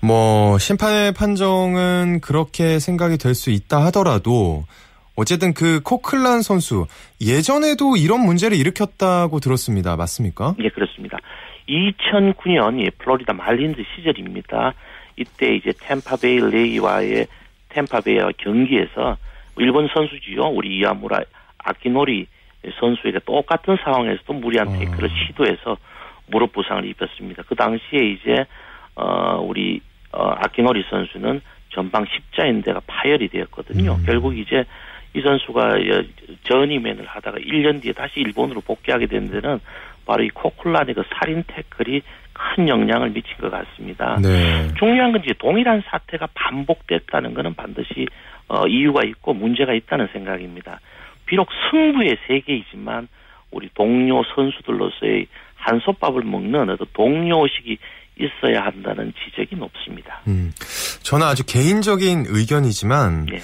뭐 0.01 0.57
심판의 0.57 1.13
판정은 1.13 2.19
그렇게 2.21 2.79
생각이 2.79 3.17
될 3.17 3.33
수 3.35 3.49
있다 3.51 3.83
하더라도 3.85 4.63
어쨌든 5.15 5.53
그 5.53 5.79
코클란 5.83 6.41
선수 6.43 6.85
예전에도 7.19 7.97
이런 7.97 8.21
문제를 8.21 8.55
일으켰다고 8.57 9.39
들었습니다. 9.39 9.95
맞습니까? 9.95 10.55
예, 10.59 10.69
그렇습니다. 10.69 11.17
2009년 11.67 12.79
예, 12.81 12.89
플로리다 12.91 13.33
말린즈 13.33 13.81
시절입니다. 13.95 14.73
이때 15.17 15.55
이제 15.55 15.73
템파베이 15.81 16.39
레이와의 16.51 17.27
템파베이와 17.69 18.31
경기에서 18.37 19.17
일본 19.57 19.87
선수지요. 19.93 20.43
우리 20.53 20.77
이아무라 20.77 21.21
아키노리 21.57 22.27
선수에게 22.79 23.19
똑같은 23.25 23.77
상황에서도 23.83 24.33
무리한 24.33 24.67
어. 24.67 24.71
태클을 24.77 25.09
시도해서 25.09 25.77
무릎 26.27 26.53
부상을 26.53 26.85
입혔습니다. 26.85 27.43
그 27.47 27.55
당시에 27.55 27.99
이제 27.99 28.45
어 28.95 29.39
우리 29.39 29.81
어, 30.11 30.29
아키노리 30.29 30.83
선수는 30.89 31.41
전방 31.69 32.05
십자인대가 32.05 32.81
파열이 32.87 33.27
되었거든요. 33.29 33.95
음. 33.95 34.03
결국 34.05 34.37
이제 34.37 34.65
이 35.13 35.21
선수가 35.21 35.77
전임맨을 36.43 37.05
하다가 37.05 37.37
1년 37.37 37.81
뒤에 37.81 37.93
다시 37.93 38.19
일본으로 38.19 38.61
복귀하게 38.61 39.07
된 39.07 39.29
데는 39.29 39.59
바로 40.05 40.23
이 40.23 40.29
코클란의 40.29 40.95
그 40.95 41.03
살인 41.13 41.43
태클이 41.47 42.01
큰 42.33 42.67
영향을 42.67 43.09
미친 43.09 43.35
것 43.37 43.49
같습니다. 43.49 44.17
네. 44.21 44.73
중요한 44.77 45.11
건 45.11 45.21
이제 45.23 45.33
동일한 45.37 45.81
사태가 45.85 46.27
반복됐다는 46.33 47.33
것은 47.33 47.55
반드시 47.55 48.07
어, 48.47 48.65
이유가 48.67 49.03
있고 49.03 49.33
문제가 49.33 49.73
있다는 49.73 50.07
생각입니다. 50.13 50.79
비록 51.27 51.47
승부의 51.69 52.17
세계이지만 52.27 53.07
우리 53.51 53.69
동료 53.73 54.23
선수들로서의 54.35 55.27
한솥밥을 55.55 56.23
먹는 56.23 56.69
어떤 56.69 56.87
동료식이 56.93 57.77
있어야 58.19 58.65
한다는 58.65 59.13
지적이 59.23 59.57
높습니다. 59.57 60.21
음, 60.27 60.51
저는 61.03 61.27
아주 61.27 61.43
개인적인 61.45 62.25
의견이지만 62.27 63.27
네. 63.27 63.37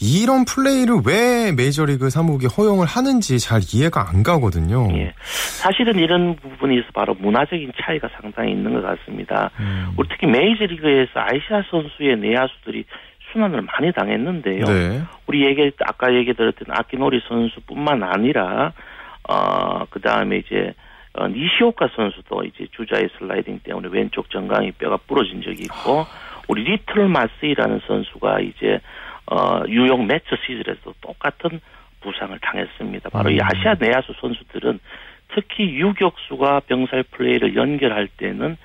이런 0.00 0.44
플레이를 0.44 1.00
왜 1.04 1.52
메이저리그 1.52 2.10
사무국이 2.10 2.46
허용을 2.46 2.86
하는지 2.86 3.38
잘 3.38 3.60
이해가 3.62 4.08
안 4.08 4.22
가거든요. 4.22 4.88
예. 4.96 5.12
사실은 5.22 5.98
이런 5.98 6.34
부분에서 6.36 6.88
바로 6.92 7.14
문화적인 7.14 7.72
차이가 7.80 8.08
상당히 8.20 8.52
있는 8.52 8.74
것 8.74 8.82
같습니다. 8.82 9.50
음. 9.60 9.92
우리 9.96 10.08
특히 10.08 10.26
메이저리그에서 10.26 11.12
아이시아 11.14 11.62
선수의 11.70 12.16
내야수들이 12.18 12.84
순환을 13.32 13.62
많이 13.62 13.92
당했는데요. 13.92 14.64
네. 14.64 15.02
우리 15.26 15.44
얘기 15.46 15.70
아까 15.84 16.14
얘기 16.14 16.34
들었던 16.34 16.66
아키노리 16.70 17.22
선수뿐만 17.28 18.02
아니라 18.02 18.72
어 19.28 19.62
그 19.90 20.00
다음에 20.00 20.38
이제 20.38 20.74
어, 21.14 21.28
니시오카 21.28 21.88
선수도 21.94 22.42
이제 22.44 22.66
주자의 22.72 23.10
슬라이딩 23.18 23.60
때문에 23.62 23.88
왼쪽 23.92 24.30
정강이 24.30 24.72
뼈가 24.72 24.96
부러진 24.96 25.42
적이 25.42 25.64
있고 25.64 26.06
우리 26.48 26.64
리틀 26.64 27.06
마스이라는 27.08 27.80
선수가 27.86 28.40
이제 28.40 28.80
어 29.26 29.62
뉴욕 29.66 30.04
매츠 30.04 30.24
시즌에서 30.46 30.94
똑같은 31.00 31.60
부상을 32.00 32.36
당했습니다. 32.40 33.10
바로 33.10 33.28
음. 33.30 33.36
이 33.36 33.38
아시아 33.40 33.74
내야수 33.78 34.14
선수들은 34.20 34.80
특히 35.34 35.74
유격수가 35.74 36.60
병살 36.60 37.04
플레이를 37.10 37.54
연결할 37.54 38.08
때는 38.16 38.56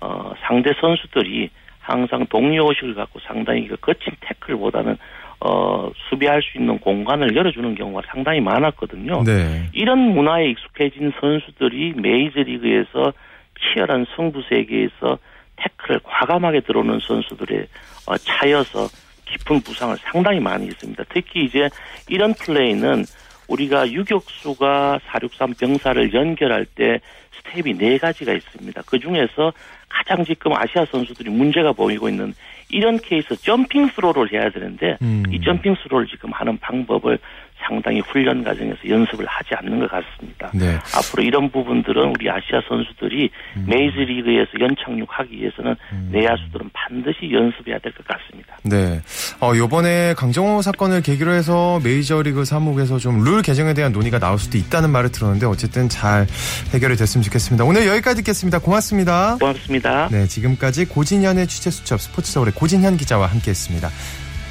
어 0.00 0.34
상대 0.40 0.72
선수들이 0.80 1.50
항상 1.82 2.26
동료 2.26 2.68
의식을 2.68 2.94
갖고 2.94 3.18
상당히 3.20 3.66
그 3.66 3.76
거친 3.76 4.14
태클보다는 4.20 4.96
어, 5.40 5.90
수비할 6.08 6.40
수 6.40 6.56
있는 6.56 6.78
공간을 6.78 7.34
열어주는 7.34 7.74
경우가 7.74 8.02
상당히 8.06 8.40
많았거든요. 8.40 9.24
네. 9.24 9.68
이런 9.72 9.98
문화에 9.98 10.50
익숙해진 10.50 11.12
선수들이 11.20 11.94
메이저리그에서 11.96 13.12
치열한 13.60 14.06
승부 14.14 14.40
세계에서 14.48 15.18
태클을 15.56 16.00
과감하게 16.04 16.60
들어오는 16.60 17.00
선수들의 17.00 17.66
어, 18.06 18.16
차여서 18.16 18.86
깊은 19.26 19.62
부상을 19.62 19.96
상당히 20.12 20.38
많이 20.38 20.66
있습니다. 20.66 21.02
특히 21.08 21.44
이제 21.44 21.68
이런 22.08 22.34
플레이는 22.34 23.04
우리가 23.52 23.90
유격수가 23.90 25.00
463 25.06 25.54
병살을 25.54 26.14
연결할 26.14 26.64
때 26.64 27.00
스텝이 27.36 27.74
네 27.76 27.98
가지가 27.98 28.32
있습니다. 28.32 28.82
그 28.86 28.98
중에서 28.98 29.52
가장 29.88 30.24
지금 30.24 30.52
아시아 30.54 30.86
선수들이 30.86 31.30
문제가 31.30 31.72
보이고 31.72 32.08
있는 32.08 32.32
이런 32.70 32.98
케이스 32.98 33.36
jumping 33.36 33.88
throw를 33.88 34.32
해야 34.32 34.48
되는데 34.50 34.96
음. 35.02 35.22
이 35.30 35.40
jumping 35.40 35.74
throw를 35.82 36.06
지금 36.06 36.32
하는 36.32 36.56
방법을 36.58 37.18
상당히 37.66 38.00
훈련 38.00 38.42
과정에서 38.44 38.78
연습을 38.88 39.24
하지 39.26 39.50
않는 39.56 39.80
것 39.80 39.90
같습니다. 39.90 40.50
네. 40.54 40.78
앞으로 40.96 41.22
이런 41.22 41.50
부분들은 41.50 42.10
우리 42.10 42.28
아시아 42.30 42.60
선수들이 42.68 43.30
음. 43.56 43.66
메이저리그에서 43.68 44.50
연착륙하기 44.60 45.36
위해서는 45.36 45.76
음. 45.92 46.08
내야수들은 46.12 46.70
반드시 46.72 47.30
연습해야 47.32 47.78
될 47.78 47.92
것 47.92 48.06
같습니다. 48.06 48.56
네. 48.64 49.00
어, 49.40 49.54
이번에 49.54 50.14
강정호 50.14 50.62
사건을 50.62 51.02
계기로 51.02 51.32
해서 51.32 51.80
메이저리그 51.84 52.44
사무국에서 52.44 52.98
좀 52.98 53.22
룰 53.22 53.42
개정에 53.42 53.72
대한 53.74 53.92
논의가 53.92 54.18
나올 54.18 54.38
수도 54.38 54.58
있다는 54.58 54.90
말을 54.90 55.12
들었는데 55.12 55.46
어쨌든 55.46 55.88
잘 55.88 56.26
해결이 56.74 56.96
됐으면 56.96 57.22
좋겠습니다. 57.22 57.64
오늘 57.64 57.86
여기까지 57.86 58.22
듣겠습니다. 58.22 58.58
고맙습니다. 58.58 59.36
고맙습니다. 59.38 60.08
네, 60.10 60.26
지금까지 60.26 60.86
고진현의 60.86 61.46
취재 61.46 61.70
수첩 61.70 62.00
스포츠 62.00 62.32
서울의 62.32 62.54
고진현 62.54 62.96
기자와 62.96 63.26
함께 63.26 63.50
했습니다. 63.50 63.88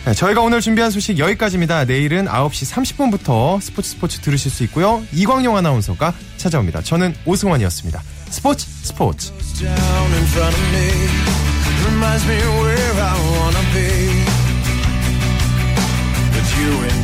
네, 0.04 0.14
저희가 0.14 0.42
오늘 0.42 0.62
준비한 0.62 0.90
소식 0.90 1.20
여기까지입니다. 1.20 1.86
내일은 1.86 2.26
9시 2.26 2.74
30분부터 2.74 3.62
스포츠 3.62 3.92
스포츠 3.92 4.20
들으실 4.20 4.50
수 4.50 4.64
있고요. 4.64 5.04
이광용 5.14 5.56
아나운서가 5.56 6.16
찾아옵니다. 6.38 6.82
저는 6.82 7.14
오승원이었습니다. 7.26 8.02
스포츠 8.30 8.66
스포츠. 8.66 9.32
you 16.62 16.84
and 16.84 17.01